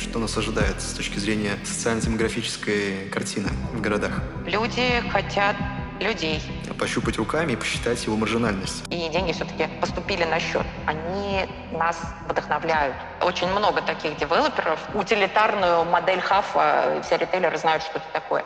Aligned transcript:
Что 0.00 0.18
нас 0.18 0.34
ожидает 0.38 0.80
с 0.80 0.94
точки 0.94 1.18
зрения 1.18 1.58
социально-демографической 1.62 3.10
картины 3.10 3.48
в 3.74 3.82
городах? 3.82 4.22
Люди 4.46 5.02
хотят 5.10 5.56
людей. 6.00 6.40
Пощупать 6.78 7.18
руками 7.18 7.52
и 7.52 7.56
посчитать 7.56 8.02
его 8.06 8.16
маржинальность. 8.16 8.82
И 8.88 9.10
деньги 9.10 9.32
все-таки 9.32 9.68
поступили 9.78 10.24
на 10.24 10.40
счет. 10.40 10.64
Они 10.86 11.46
нас 11.72 12.00
вдохновляют. 12.26 12.96
Очень 13.20 13.48
много 13.50 13.82
таких 13.82 14.16
девелоперов. 14.16 14.80
Утилитарную 14.94 15.84
модель 15.84 16.20
хафа 16.20 17.02
все 17.04 17.18
ритейлеры 17.18 17.58
знают, 17.58 17.82
что 17.82 17.98
это 17.98 18.06
такое. 18.14 18.44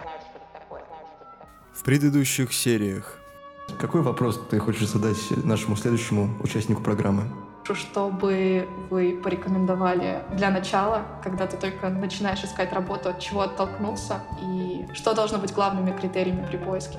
В 1.72 1.84
предыдущих 1.84 2.52
сериях. 2.52 3.20
Какой 3.78 4.02
вопрос 4.02 4.40
ты 4.50 4.58
хочешь 4.58 4.88
задать 4.88 5.18
нашему 5.44 5.76
следующему 5.76 6.36
участнику 6.42 6.82
программы? 6.82 7.30
Что 7.72 8.10
бы 8.10 8.68
вы 8.90 9.18
порекомендовали 9.24 10.22
для 10.32 10.50
начала, 10.50 11.02
когда 11.22 11.46
ты 11.46 11.56
только 11.56 11.88
начинаешь 11.88 12.44
искать 12.44 12.72
работу, 12.74 13.08
от 13.08 13.20
чего 13.20 13.40
оттолкнуться 13.40 14.20
и 14.42 14.86
что 14.92 15.14
должно 15.14 15.38
быть 15.38 15.54
главными 15.54 15.96
критериями 15.96 16.46
при 16.46 16.58
поиске? 16.58 16.98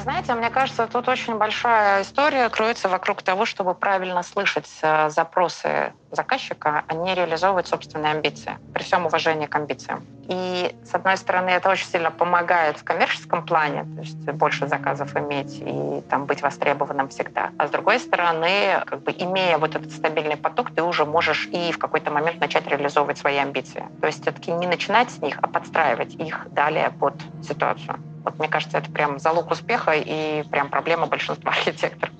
Знаете, 0.00 0.34
мне 0.34 0.50
кажется, 0.50 0.86
тут 0.86 1.08
очень 1.08 1.36
большая 1.38 2.02
история 2.02 2.48
кроется 2.50 2.88
вокруг 2.88 3.22
того, 3.22 3.44
чтобы 3.44 3.74
правильно 3.74 4.22
слышать 4.22 4.68
э, 4.82 5.10
запросы 5.10 5.92
заказчика, 6.10 6.84
а 6.86 6.94
не 6.94 7.14
реализовывать 7.14 7.66
собственные 7.66 8.12
амбиции, 8.12 8.58
при 8.72 8.82
всем 8.82 9.06
уважении 9.06 9.46
к 9.46 9.56
амбициям. 9.56 10.04
И, 10.28 10.74
с 10.84 10.94
одной 10.94 11.16
стороны, 11.16 11.50
это 11.50 11.68
очень 11.68 11.86
сильно 11.86 12.10
помогает 12.10 12.78
в 12.78 12.84
коммерческом 12.84 13.44
плане, 13.44 13.84
то 13.96 14.00
есть 14.00 14.30
больше 14.32 14.68
заказов 14.68 15.16
иметь 15.16 15.58
и 15.60 16.02
там 16.08 16.26
быть 16.26 16.42
востребованным 16.42 17.08
всегда. 17.08 17.50
А 17.58 17.66
с 17.66 17.70
другой 17.70 17.98
стороны, 17.98 18.82
как 18.86 19.02
бы 19.02 19.14
имея 19.18 19.58
вот 19.58 19.74
этот 19.74 19.90
стабильный 19.92 20.36
поток, 20.36 20.70
ты 20.70 20.82
уже 20.82 21.04
можешь 21.04 21.48
и 21.52 21.72
в 21.72 21.78
какой-то 21.78 22.10
момент 22.10 22.40
начать 22.40 22.68
реализовывать 22.68 23.18
свои 23.18 23.36
амбиции. 23.36 23.84
То 24.00 24.06
есть 24.06 24.22
все-таки 24.22 24.52
не 24.52 24.66
начинать 24.66 25.10
с 25.10 25.20
них, 25.22 25.38
а 25.42 25.48
подстраивать 25.48 26.14
их 26.14 26.46
далее 26.50 26.90
под 26.98 27.14
ситуацию. 27.42 27.98
Вот 28.28 28.38
мне 28.38 28.48
кажется, 28.48 28.76
это 28.76 28.90
прям 28.90 29.18
залог 29.18 29.50
успеха 29.50 29.92
и 29.94 30.42
прям 30.50 30.68
проблема 30.68 31.06
большинства 31.06 31.50
архитекторов. 31.52 32.12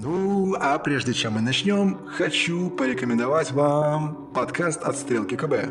Ну, 0.00 0.56
а 0.58 0.78
прежде 0.78 1.12
чем 1.12 1.34
мы 1.34 1.42
начнем, 1.42 1.98
хочу 2.06 2.70
порекомендовать 2.70 3.52
вам 3.52 4.30
подкаст 4.32 4.82
от 4.82 4.96
Стрелки 4.96 5.36
КБ. 5.36 5.66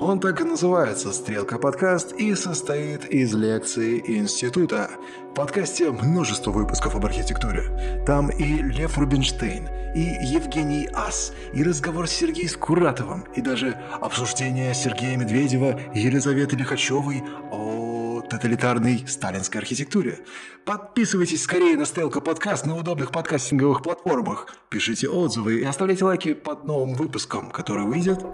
Он 0.00 0.18
так 0.18 0.40
и 0.40 0.44
называется 0.44 1.12
«Стрелка 1.12 1.58
подкаст» 1.58 2.14
и 2.14 2.34
состоит 2.34 3.04
из 3.04 3.34
лекций 3.34 4.02
института. 4.06 4.88
В 5.30 5.34
подкасте 5.34 5.90
множество 5.90 6.50
выпусков 6.50 6.96
об 6.96 7.04
архитектуре. 7.04 8.02
Там 8.06 8.30
и 8.30 8.62
Лев 8.62 8.96
Рубинштейн, 8.96 9.68
и 9.94 10.00
Евгений 10.00 10.88
Ас, 10.94 11.34
и 11.52 11.62
разговор 11.62 12.08
с 12.08 12.12
Сергеем 12.12 12.48
Скуратовым, 12.48 13.26
и 13.36 13.42
даже 13.42 13.76
обсуждение 14.00 14.72
Сергея 14.72 15.18
Медведева 15.18 15.78
и 15.94 16.00
Елизаветы 16.00 16.56
Лихачевой 16.56 17.22
о 17.52 18.22
тоталитарной 18.22 19.04
сталинской 19.06 19.60
архитектуре. 19.60 20.20
Подписывайтесь 20.64 21.42
скорее 21.42 21.76
на 21.76 21.84
Стрелка 21.84 22.22
подкаст 22.22 22.64
на 22.64 22.74
удобных 22.74 23.12
подкастинговых 23.12 23.82
платформах. 23.82 24.46
Пишите 24.70 25.10
отзывы 25.10 25.60
и 25.60 25.64
оставляйте 25.64 26.06
лайки 26.06 26.32
под 26.32 26.64
новым 26.64 26.94
выпуском, 26.94 27.50
который 27.50 27.84
выйдет 27.84 28.24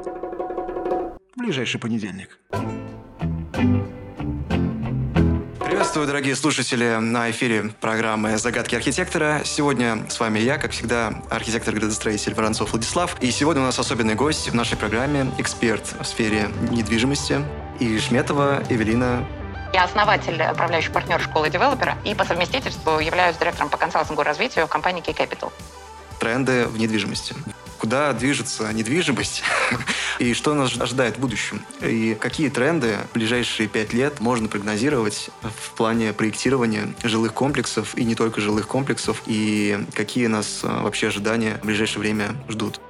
в 1.37 1.39
ближайший 1.39 1.79
понедельник. 1.79 2.39
Приветствую, 5.61 6.07
дорогие 6.07 6.35
слушатели, 6.35 6.97
на 6.97 7.31
эфире 7.31 7.75
программы 7.81 8.39
«Загадки 8.39 8.75
архитектора». 8.75 9.43
Сегодня 9.45 10.09
с 10.09 10.19
вами 10.19 10.39
я, 10.39 10.57
как 10.57 10.71
всегда, 10.71 11.23
архитектор-градостроитель 11.29 12.33
Воронцов 12.35 12.73
Владислав. 12.73 13.17
И 13.21 13.31
сегодня 13.31 13.63
у 13.63 13.67
нас 13.67 13.79
особенный 13.79 14.15
гость 14.15 14.49
в 14.49 14.55
нашей 14.55 14.79
программе, 14.79 15.31
эксперт 15.37 15.95
в 16.01 16.05
сфере 16.05 16.49
недвижимости, 16.71 17.45
и 17.81 17.99
Шметова 17.99 18.63
Эвелина 18.71 19.27
я 19.75 19.85
основатель, 19.85 20.41
управляющий 20.51 20.91
партнер 20.91 21.21
школы 21.21 21.51
девелопера 21.51 21.99
и 22.03 22.15
по 22.15 22.25
совместительству 22.25 22.99
являюсь 22.99 23.37
директором 23.37 23.69
по 23.69 23.77
консалтингу 23.77 24.23
развитию 24.23 24.67
в 24.67 24.71
компании 24.71 25.03
Key 25.03 25.15
Capital. 25.15 25.53
Тренды 26.19 26.67
в 26.67 26.79
недвижимости 26.79 27.35
куда 27.77 28.13
движется 28.13 28.73
недвижимость 28.73 29.43
и 30.19 30.35
что 30.35 30.55
нас 30.55 30.79
ожидает 30.79 31.17
в 31.17 31.21
будущем. 31.21 31.65
И 31.81 32.17
какие 32.19 32.49
тренды 32.49 32.97
в 33.11 33.15
ближайшие 33.15 33.69
пять 33.69 33.93
лет 33.93 34.21
можно 34.21 34.49
прогнозировать 34.49 35.31
в 35.43 35.71
плане 35.73 36.13
проектирования 36.13 36.95
жилых 37.03 37.35
комплексов 37.35 37.97
и 37.97 38.05
не 38.05 38.15
только 38.15 38.41
жилых 38.41 38.67
комплексов, 38.67 39.23
и 39.27 39.85
какие 39.95 40.27
нас 40.27 40.61
а, 40.63 40.83
вообще 40.83 41.09
ожидания 41.09 41.59
в 41.63 41.67
ближайшее 41.67 42.01
время 42.01 42.37
ждут. 42.49 42.81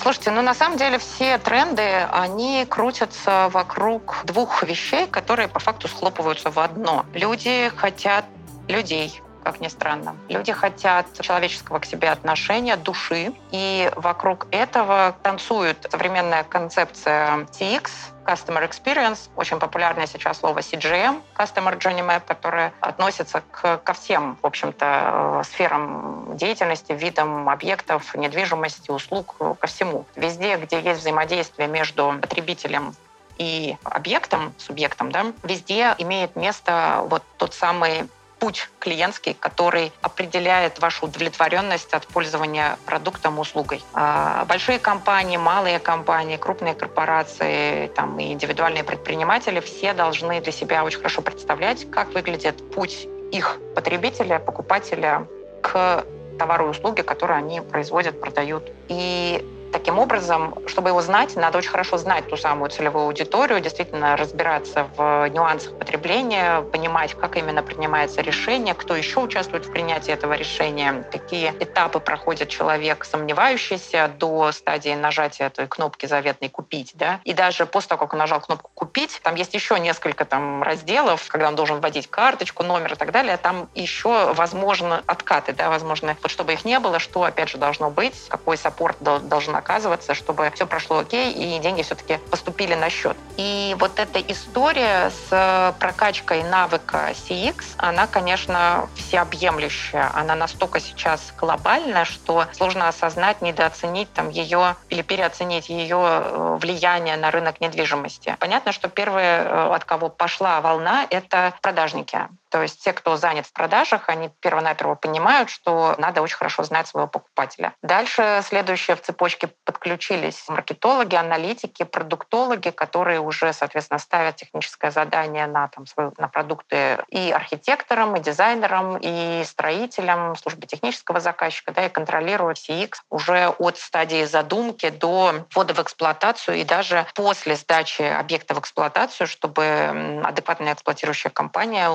Слушайте, 0.00 0.30
ну 0.30 0.42
на 0.42 0.54
самом 0.54 0.76
деле 0.76 0.98
все 0.98 1.38
тренды, 1.38 1.82
они 2.12 2.66
крутятся 2.68 3.48
вокруг 3.52 4.22
двух 4.24 4.62
вещей, 4.62 5.06
которые 5.06 5.48
по 5.48 5.58
факту 5.58 5.88
схлопываются 5.88 6.50
в 6.50 6.58
одно. 6.58 7.06
Люди 7.14 7.72
хотят 7.76 8.26
людей 8.68 9.22
как 9.46 9.60
ни 9.60 9.68
странно. 9.68 10.16
Люди 10.28 10.52
хотят 10.52 11.06
человеческого 11.20 11.78
к 11.78 11.84
себе 11.84 12.10
отношения, 12.10 12.76
души, 12.76 13.32
и 13.52 13.88
вокруг 13.94 14.48
этого 14.50 15.14
танцует 15.22 15.86
современная 15.88 16.42
концепция 16.42 17.46
CX, 17.52 17.88
Customer 18.24 18.68
Experience, 18.68 19.30
очень 19.36 19.60
популярное 19.60 20.08
сейчас 20.08 20.40
слово 20.40 20.58
CGM, 20.58 21.22
Customer 21.36 21.78
Journey 21.78 22.04
Map, 22.04 22.22
которое 22.26 22.72
относится 22.80 23.40
к, 23.52 23.76
ко 23.76 23.92
всем, 23.92 24.36
в 24.42 24.46
общем-то, 24.46 25.42
сферам 25.44 26.36
деятельности, 26.36 26.90
видам 26.90 27.48
объектов, 27.48 28.16
недвижимости, 28.16 28.90
услуг, 28.90 29.36
ко 29.60 29.66
всему. 29.68 30.06
Везде, 30.16 30.56
где 30.56 30.80
есть 30.80 31.02
взаимодействие 31.02 31.68
между 31.68 32.14
потребителем 32.20 32.96
и 33.38 33.76
объектом, 33.84 34.54
субъектом, 34.58 35.12
да, 35.12 35.26
везде 35.44 35.94
имеет 35.98 36.34
место 36.34 37.04
вот 37.08 37.22
тот 37.36 37.54
самый 37.54 38.08
путь 38.38 38.68
клиентский, 38.78 39.34
который 39.34 39.92
определяет 40.02 40.78
вашу 40.78 41.06
удовлетворенность 41.06 41.92
от 41.94 42.06
пользования 42.06 42.78
продуктом, 42.86 43.38
услугой. 43.38 43.82
А 43.94 44.44
большие 44.44 44.78
компании, 44.78 45.36
малые 45.36 45.78
компании, 45.78 46.36
крупные 46.36 46.74
корпорации 46.74 47.88
там, 47.88 48.18
и 48.18 48.32
индивидуальные 48.32 48.84
предприниматели 48.84 49.60
все 49.60 49.94
должны 49.94 50.40
для 50.40 50.52
себя 50.52 50.84
очень 50.84 50.98
хорошо 50.98 51.22
представлять, 51.22 51.90
как 51.90 52.12
выглядит 52.12 52.70
путь 52.72 53.08
их 53.32 53.58
потребителя, 53.74 54.38
покупателя 54.38 55.26
к 55.62 56.04
товару 56.38 56.66
и 56.66 56.70
услуги, 56.70 57.00
которые 57.00 57.38
они 57.38 57.60
производят, 57.60 58.20
продают. 58.20 58.70
И 58.88 59.44
Таким 59.72 59.98
образом, 59.98 60.54
чтобы 60.66 60.90
его 60.90 61.02
знать, 61.02 61.36
надо 61.36 61.58
очень 61.58 61.70
хорошо 61.70 61.96
знать 61.98 62.26
ту 62.28 62.36
самую 62.36 62.70
целевую 62.70 63.04
аудиторию, 63.04 63.60
действительно 63.60 64.16
разбираться 64.16 64.88
в 64.96 65.28
нюансах 65.28 65.74
потребления, 65.78 66.62
понимать, 66.62 67.14
как 67.14 67.36
именно 67.36 67.62
принимается 67.62 68.22
решение, 68.22 68.74
кто 68.74 68.96
еще 68.96 69.20
участвует 69.20 69.64
в 69.64 69.70
принятии 69.70 70.12
этого 70.12 70.32
решения, 70.34 71.04
какие 71.10 71.54
этапы 71.60 72.00
проходит 72.00 72.48
человек, 72.48 73.04
сомневающийся 73.04 74.10
до 74.18 74.52
стадии 74.52 74.94
нажатия 74.94 75.46
этой 75.46 75.66
кнопки 75.66 76.06
заветной 76.06 76.48
«Купить». 76.48 76.92
Да? 76.94 77.20
И 77.24 77.32
даже 77.32 77.66
после 77.66 77.90
того, 77.90 78.00
как 78.00 78.14
он 78.14 78.18
нажал 78.18 78.40
кнопку 78.40 78.70
«Купить», 78.74 79.20
там 79.22 79.34
есть 79.34 79.54
еще 79.54 79.78
несколько 79.78 80.24
там, 80.24 80.62
разделов, 80.62 81.26
когда 81.28 81.48
он 81.48 81.56
должен 81.56 81.80
вводить 81.80 82.08
карточку, 82.08 82.62
номер 82.62 82.94
и 82.94 82.96
так 82.96 83.12
далее. 83.12 83.36
Там 83.36 83.68
еще 83.74 84.32
возможно 84.32 85.02
откаты, 85.06 85.52
да, 85.52 85.68
возможно, 85.68 86.16
вот 86.22 86.30
чтобы 86.30 86.52
их 86.54 86.64
не 86.64 86.78
было, 86.78 86.98
что, 86.98 87.24
опять 87.24 87.48
же, 87.48 87.58
должно 87.58 87.90
быть, 87.90 88.14
какой 88.28 88.56
саппорт 88.56 88.96
должен 89.00 89.56
оказываться, 89.66 90.14
чтобы 90.14 90.52
все 90.54 90.66
прошло 90.66 90.98
окей, 90.98 91.32
и 91.32 91.58
деньги 91.58 91.82
все-таки 91.82 92.18
поступили 92.30 92.74
на 92.74 92.88
счет. 92.88 93.16
И 93.36 93.74
вот 93.80 93.98
эта 93.98 94.20
история 94.20 95.10
с 95.10 95.76
прокачкой 95.80 96.44
навыка 96.44 97.10
CX, 97.10 97.56
она, 97.78 98.06
конечно, 98.06 98.88
всеобъемлющая. 98.94 100.10
Она 100.14 100.36
настолько 100.36 100.78
сейчас 100.78 101.32
глобальная, 101.36 102.04
что 102.04 102.46
сложно 102.52 102.88
осознать, 102.88 103.42
недооценить 103.42 104.12
там 104.12 104.28
ее 104.30 104.76
или 104.88 105.02
переоценить 105.02 105.68
ее 105.68 105.98
э, 106.00 106.58
влияние 106.60 107.16
на 107.16 107.30
рынок 107.32 107.60
недвижимости. 107.60 108.36
Понятно, 108.38 108.70
что 108.70 108.88
первые, 108.88 109.42
э, 109.42 109.74
от 109.74 109.84
кого 109.84 110.08
пошла 110.08 110.60
волна, 110.60 111.06
это 111.10 111.54
продажники. 111.60 112.28
То 112.50 112.62
есть 112.62 112.82
те, 112.82 112.92
кто 112.92 113.16
занят 113.16 113.46
в 113.46 113.52
продажах, 113.52 114.08
они 114.08 114.30
перво-наперво 114.40 114.94
понимают, 114.94 115.50
что 115.50 115.94
надо 115.98 116.22
очень 116.22 116.36
хорошо 116.36 116.62
знать 116.62 116.86
своего 116.86 117.08
покупателя. 117.08 117.74
Дальше 117.82 118.42
следующие 118.44 118.96
в 118.96 119.02
цепочке 119.02 119.50
подключились 119.64 120.44
маркетологи, 120.48 121.16
аналитики, 121.16 121.82
продуктологи, 121.82 122.70
которые 122.70 123.20
уже, 123.20 123.52
соответственно, 123.52 123.98
ставят 123.98 124.36
техническое 124.36 124.90
задание 124.90 125.46
на, 125.46 125.68
там, 125.68 125.86
свой, 125.86 126.10
на 126.18 126.28
продукты 126.28 126.98
и 127.08 127.30
архитекторам, 127.30 128.16
и 128.16 128.20
дизайнерам, 128.20 128.96
и 128.96 129.42
строителям, 129.44 130.36
службе 130.36 130.66
технического 130.66 131.20
заказчика, 131.20 131.72
да, 131.72 131.86
и 131.86 131.88
контролируют 131.88 132.58
CX 132.58 132.94
уже 133.10 133.48
от 133.58 133.78
стадии 133.78 134.24
задумки 134.24 134.88
до 134.90 135.46
ввода 135.54 135.74
в 135.74 135.80
эксплуатацию 135.80 136.58
и 136.58 136.64
даже 136.64 137.06
после 137.14 137.56
сдачи 137.56 138.02
объекта 138.02 138.54
в 138.54 138.60
эксплуатацию, 138.60 139.26
чтобы 139.26 140.22
адекватная 140.24 140.74
эксплуатирующая 140.74 141.30
компания 141.30 141.90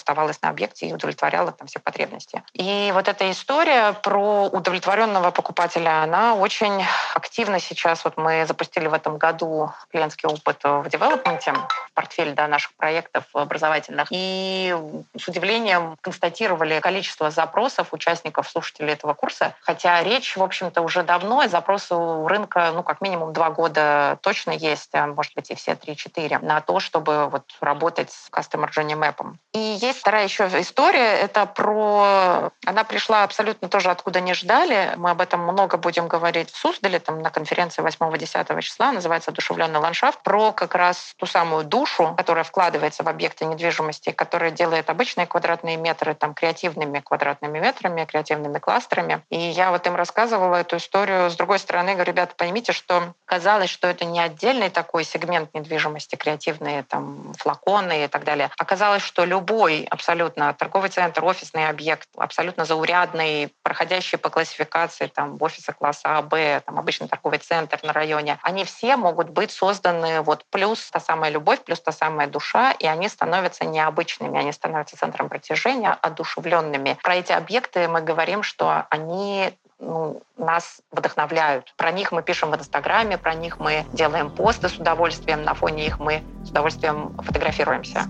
оставалась 0.00 0.40
на 0.42 0.48
объекте 0.48 0.86
и 0.86 0.92
удовлетворяла 0.92 1.52
там 1.52 1.68
все 1.68 1.78
потребности. 1.78 2.42
И 2.54 2.90
вот 2.94 3.06
эта 3.06 3.30
история 3.30 3.92
про 3.92 4.46
удовлетворенного 4.46 5.30
покупателя, 5.30 6.02
она 6.02 6.34
очень 6.34 6.84
активно 7.14 7.60
сейчас, 7.60 8.04
вот 8.04 8.16
мы 8.16 8.44
запустили 8.46 8.88
в 8.88 8.94
этом 8.94 9.18
году 9.18 9.72
клиентский 9.90 10.28
опыт 10.28 10.58
в 10.64 10.88
девелопменте, 10.88 11.52
в 11.52 11.92
портфель 11.94 12.32
да, 12.34 12.48
наших 12.48 12.72
проектов 12.74 13.24
образовательных. 13.34 14.08
И 14.10 14.74
с 15.16 15.28
удивлением 15.28 15.96
констатировали 16.00 16.80
количество 16.80 17.30
запросов 17.30 17.92
участников, 17.92 18.48
слушателей 18.48 18.92
этого 18.92 19.14
курса. 19.14 19.54
Хотя 19.60 20.02
речь, 20.02 20.36
в 20.36 20.42
общем-то, 20.42 20.80
уже 20.80 21.02
давно, 21.02 21.42
и 21.42 21.48
запросы 21.48 21.94
у 21.94 22.26
рынка, 22.26 22.72
ну, 22.74 22.82
как 22.82 23.00
минимум 23.00 23.32
два 23.32 23.50
года 23.50 24.18
точно 24.22 24.52
есть, 24.52 24.94
а 24.94 25.06
может 25.06 25.34
быть, 25.34 25.50
и 25.50 25.54
все 25.54 25.74
три-четыре, 25.74 26.38
на 26.38 26.60
то, 26.60 26.80
чтобы 26.80 27.28
вот 27.28 27.44
работать 27.60 28.10
с 28.10 28.30
Customer 28.30 28.68
Journey 28.70 28.98
Map. 28.98 29.34
И 29.52 29.58
есть 29.80 30.00
вторая 30.00 30.24
еще 30.24 30.48
история, 30.60 31.14
это 31.16 31.46
про... 31.46 32.50
Она 32.66 32.84
пришла 32.84 33.24
абсолютно 33.24 33.68
тоже 33.68 33.90
откуда 33.90 34.20
не 34.20 34.34
ждали. 34.34 34.92
Мы 34.96 35.10
об 35.10 35.20
этом 35.20 35.40
много 35.40 35.76
будем 35.76 36.08
говорить 36.08 36.50
в 36.50 36.56
Суздале, 36.56 36.98
там 36.98 37.22
на 37.22 37.30
конференции 37.30 37.82
8-10 37.82 38.60
числа, 38.60 38.92
называется 38.92 39.32
«Душевленный 39.32 39.80
ландшафт», 39.80 40.22
про 40.22 40.52
как 40.52 40.74
раз 40.74 41.14
ту 41.16 41.26
самую 41.26 41.64
душу, 41.64 42.14
которая 42.16 42.44
вкладывается 42.44 43.02
в 43.02 43.08
объекты 43.08 43.44
недвижимости, 43.44 44.10
которая 44.10 44.50
делает 44.50 44.90
обычные 44.90 45.26
квадратные 45.26 45.76
метры 45.76 46.14
там 46.14 46.34
креативными 46.34 47.00
квадратными 47.00 47.58
метрами, 47.58 48.04
креативными 48.04 48.58
кластерами. 48.58 49.22
И 49.30 49.38
я 49.38 49.70
вот 49.70 49.86
им 49.86 49.96
рассказывала 49.96 50.56
эту 50.56 50.76
историю. 50.76 51.30
С 51.30 51.36
другой 51.36 51.58
стороны, 51.58 51.94
говорю, 51.94 52.12
ребята, 52.12 52.34
поймите, 52.36 52.72
что 52.72 53.14
казалось, 53.24 53.70
что 53.70 53.88
это 53.88 54.04
не 54.04 54.20
отдельный 54.20 54.70
такой 54.70 55.04
сегмент 55.04 55.54
недвижимости, 55.54 56.16
креативные 56.16 56.82
там 56.82 57.32
флаконы 57.38 58.04
и 58.04 58.08
так 58.08 58.24
далее. 58.24 58.50
Оказалось, 58.58 59.02
что 59.02 59.24
любой 59.24 59.69
абсолютно 59.90 60.52
торговый 60.54 60.90
центр, 60.90 61.24
офисный 61.24 61.68
объект, 61.68 62.08
абсолютно 62.16 62.64
заурядный, 62.64 63.52
проходящий 63.62 64.18
по 64.18 64.30
классификации 64.30 65.06
там 65.06 65.36
офиса 65.40 65.72
класса 65.72 66.18
А, 66.18 66.22
Б, 66.22 66.60
там 66.64 66.78
обычный 66.78 67.08
торговый 67.08 67.38
центр 67.38 67.78
на 67.82 67.92
районе, 67.92 68.38
они 68.42 68.64
все 68.64 68.96
могут 68.96 69.30
быть 69.30 69.50
созданы 69.50 70.22
вот 70.22 70.44
плюс 70.50 70.90
та 70.90 71.00
самая 71.00 71.30
любовь, 71.30 71.60
плюс 71.60 71.80
та 71.80 71.92
самая 71.92 72.26
душа, 72.26 72.72
и 72.72 72.86
они 72.86 73.08
становятся 73.08 73.64
необычными, 73.64 74.38
они 74.38 74.52
становятся 74.52 74.96
центром 74.96 75.28
притяжения, 75.28 75.96
одушевленными. 76.00 76.98
Про 77.02 77.16
эти 77.16 77.32
объекты 77.32 77.88
мы 77.88 78.00
говорим, 78.00 78.42
что 78.42 78.86
они 78.90 79.52
ну, 79.80 80.22
нас 80.36 80.80
вдохновляют. 80.92 81.72
Про 81.76 81.90
них 81.90 82.12
мы 82.12 82.22
пишем 82.22 82.50
в 82.50 82.56
Инстаграме, 82.56 83.18
про 83.18 83.34
них 83.34 83.58
мы 83.58 83.86
делаем 83.92 84.30
посты 84.30 84.68
с 84.68 84.76
удовольствием, 84.78 85.42
на 85.42 85.54
фоне 85.54 85.86
их 85.86 85.98
мы 85.98 86.22
с 86.44 86.50
удовольствием 86.50 87.16
фотографируемся. 87.16 88.06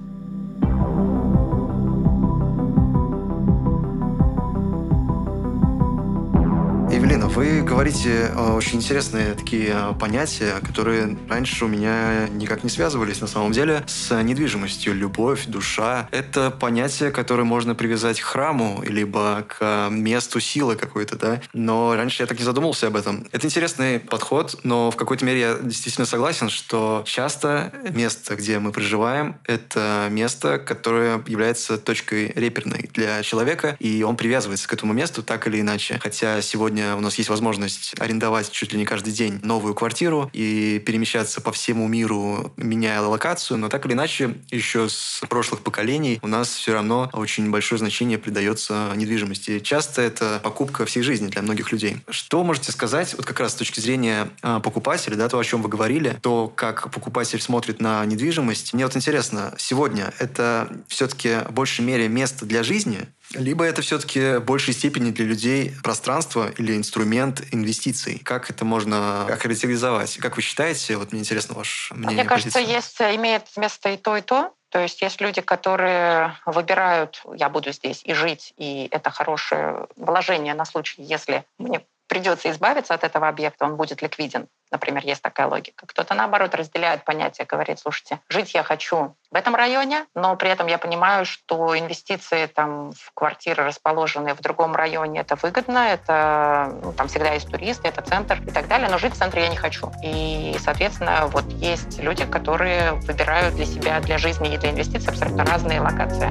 Говорите 7.71 8.33
э, 8.35 8.53
очень 8.53 8.79
интересные 8.79 9.35
такие 9.35 9.69
э, 9.73 9.95
понятия, 9.95 10.55
которые 10.61 11.17
раньше 11.29 11.65
у 11.65 11.69
меня 11.69 12.27
никак 12.29 12.65
не 12.65 12.69
связывались 12.69 13.21
на 13.21 13.29
самом 13.29 13.53
деле 13.53 13.85
с 13.87 14.13
недвижимостью. 14.23 14.93
Любовь, 14.93 15.47
душа— 15.47 16.09
это 16.11 16.51
понятие, 16.51 17.13
которое 17.13 17.45
можно 17.45 17.77
привязать 17.77 18.21
к 18.21 18.25
храму, 18.25 18.83
либо 18.85 19.45
к 19.47 19.89
месту 19.89 20.41
силы 20.41 20.75
какой-то, 20.75 21.15
да? 21.17 21.41
Но 21.53 21.95
раньше 21.95 22.25
я 22.25 22.27
так 22.27 22.41
не 22.41 22.45
задумывался 22.45 22.89
об 22.89 22.97
этом. 22.97 23.29
Это 23.31 23.47
интересный 23.47 24.01
подход, 24.01 24.59
но 24.65 24.91
в 24.91 24.97
какой-то 24.97 25.25
мере 25.25 25.41
я 25.41 25.55
действительно 25.63 26.07
согласен, 26.07 26.51
что 26.51 27.05
часто 27.07 27.73
место, 27.91 28.35
где 28.35 28.59
мы 28.59 28.73
проживаем, 28.73 29.37
это 29.45 30.09
место, 30.11 30.59
которое 30.59 31.23
является 31.29 31.79
точкой 31.79 32.33
реперной 32.35 32.91
для 32.93 33.23
человека, 33.23 33.77
и 33.79 34.03
он 34.03 34.17
привязывается 34.17 34.67
к 34.67 34.73
этому 34.73 34.93
месту 34.93 35.23
так 35.23 35.47
или 35.47 35.61
иначе. 35.61 36.01
Хотя 36.03 36.43
сегодня 36.43 36.97
у 36.97 37.01
нас 37.01 37.15
есть 37.15 37.31
возможность 37.31 37.60
арендовать 37.99 38.51
чуть 38.51 38.73
ли 38.73 38.79
не 38.79 38.85
каждый 38.85 39.13
день 39.13 39.41
новую 39.43 39.75
квартиру 39.75 40.31
и 40.33 40.83
перемещаться 40.85 41.41
по 41.41 41.53
всему 41.53 41.89
миру, 41.89 42.53
меняя 42.57 43.01
локацию, 43.01 43.59
но 43.59 43.69
так 43.69 43.87
или 43.87 43.93
иначе 43.93 44.35
еще 44.51 44.89
с 44.89 45.23
прошлых 45.29 45.63
поколений 45.63 46.19
у 46.23 46.27
нас 46.27 46.49
все 46.49 46.73
равно 46.73 47.11
очень 47.13 47.51
большое 47.51 47.79
значение 47.79 48.19
придается 48.19 48.93
недвижимости. 48.97 49.61
Часто 49.61 50.03
это 50.03 50.41
покупка 50.43 50.85
всей 50.85 51.03
жизни 51.03 51.29
для 51.29 51.43
многих 51.43 51.73
людей. 51.73 51.99
Что 52.09 52.43
можете 52.45 52.73
сказать, 52.73 53.15
вот 53.17 53.27
как 53.27 53.41
раз 53.41 53.53
с 53.53 53.57
точки 53.57 53.81
зрения 53.81 54.31
а, 54.43 54.61
покупателя, 54.61 55.17
да, 55.17 55.29
то, 55.29 55.39
о 55.39 55.45
чем 55.45 55.63
вы 55.63 55.69
говорили, 55.69 56.19
то, 56.23 56.53
как 56.55 56.91
покупатель 56.91 57.41
смотрит 57.41 57.81
на 57.81 58.05
недвижимость. 58.05 58.73
Мне 58.73 58.85
вот 58.85 58.97
интересно, 58.97 59.55
сегодня 59.59 60.13
это 60.19 60.71
все-таки 60.89 61.41
в 61.49 61.53
большей 61.53 61.85
мере 61.85 62.09
место 62.09 62.47
для 62.47 62.63
жизни, 62.63 63.09
либо 63.35 63.65
это 63.65 63.83
все-таки 63.83 64.37
в 64.37 64.45
большей 64.45 64.75
степени 64.75 65.11
для 65.11 65.25
людей 65.25 65.75
пространство 65.83 66.51
или 66.59 66.77
инструмент 66.77 67.43
инвестиций. 67.53 68.21
Как 68.25 68.51
это 68.51 68.65
можно 68.65 69.27
охарактеризовать? 69.27 70.17
Как 70.19 70.37
вы 70.37 70.43
считаете? 70.43 70.97
Вот 70.97 71.13
мне 71.13 71.21
интересно 71.21 71.55
ваше 71.55 71.95
мнение. 71.95 72.23
Мне 72.23 72.25
кажется, 72.25 72.59
есть, 72.59 73.01
имеет 73.01 73.45
место 73.57 73.91
и 73.91 73.97
то, 73.97 74.17
и 74.17 74.21
то. 74.21 74.53
То 74.71 74.79
есть 74.79 75.03
есть 75.03 75.21
люди, 75.21 75.41
которые 75.41 76.37
выбирают, 76.47 77.23
я 77.35 77.49
буду 77.49 77.73
здесь 77.73 78.03
и 78.05 78.15
жить, 78.15 78.55
и 78.57 78.89
это 78.93 79.11
хорошее 79.11 79.89
вложение 79.97 80.55
на 80.55 80.65
случай, 80.65 81.03
если 81.03 81.45
мне 81.59 81.81
придется 82.11 82.51
избавиться 82.51 82.93
от 82.93 83.05
этого 83.05 83.29
объекта, 83.29 83.65
он 83.65 83.77
будет 83.77 84.03
ликвиден. 84.03 84.49
Например, 84.73 85.03
есть 85.05 85.23
такая 85.23 85.47
логика. 85.47 85.87
Кто-то, 85.87 86.15
наоборот, 86.15 86.57
разделяет 86.57 87.05
понятие, 87.05 87.47
говорит, 87.47 87.79
слушайте, 87.79 88.19
жить 88.29 88.53
я 88.53 88.65
хочу 88.65 89.15
в 89.31 89.37
этом 89.37 89.55
районе, 89.55 90.07
но 90.17 90.35
при 90.35 90.51
этом 90.51 90.67
я 90.67 90.77
понимаю, 90.79 91.25
что 91.25 91.79
инвестиции 91.79 92.47
там, 92.47 92.91
в 92.91 93.13
квартиры, 93.15 93.65
расположенные 93.65 94.35
в 94.35 94.41
другом 94.41 94.75
районе, 94.75 95.21
это 95.21 95.37
выгодно, 95.37 95.79
это 95.79 96.81
ну, 96.83 96.93
там 96.93 97.07
всегда 97.07 97.33
есть 97.33 97.49
туристы, 97.49 97.87
это 97.87 98.03
центр 98.03 98.43
и 98.45 98.51
так 98.51 98.67
далее, 98.67 98.89
но 98.89 98.99
жить 98.99 99.15
в 99.15 99.17
центре 99.17 99.43
я 99.43 99.49
не 99.49 99.57
хочу. 99.57 99.93
И, 100.03 100.57
соответственно, 100.59 101.29
вот 101.29 101.45
есть 101.53 102.01
люди, 102.01 102.25
которые 102.27 102.95
выбирают 102.95 103.55
для 103.55 103.67
себя, 103.67 104.01
для 104.01 104.19
жизни 104.19 104.53
и 104.53 104.59
для 104.59 104.71
инвестиций 104.71 105.11
абсолютно 105.11 105.45
разные 105.45 105.81
локации. 105.81 106.31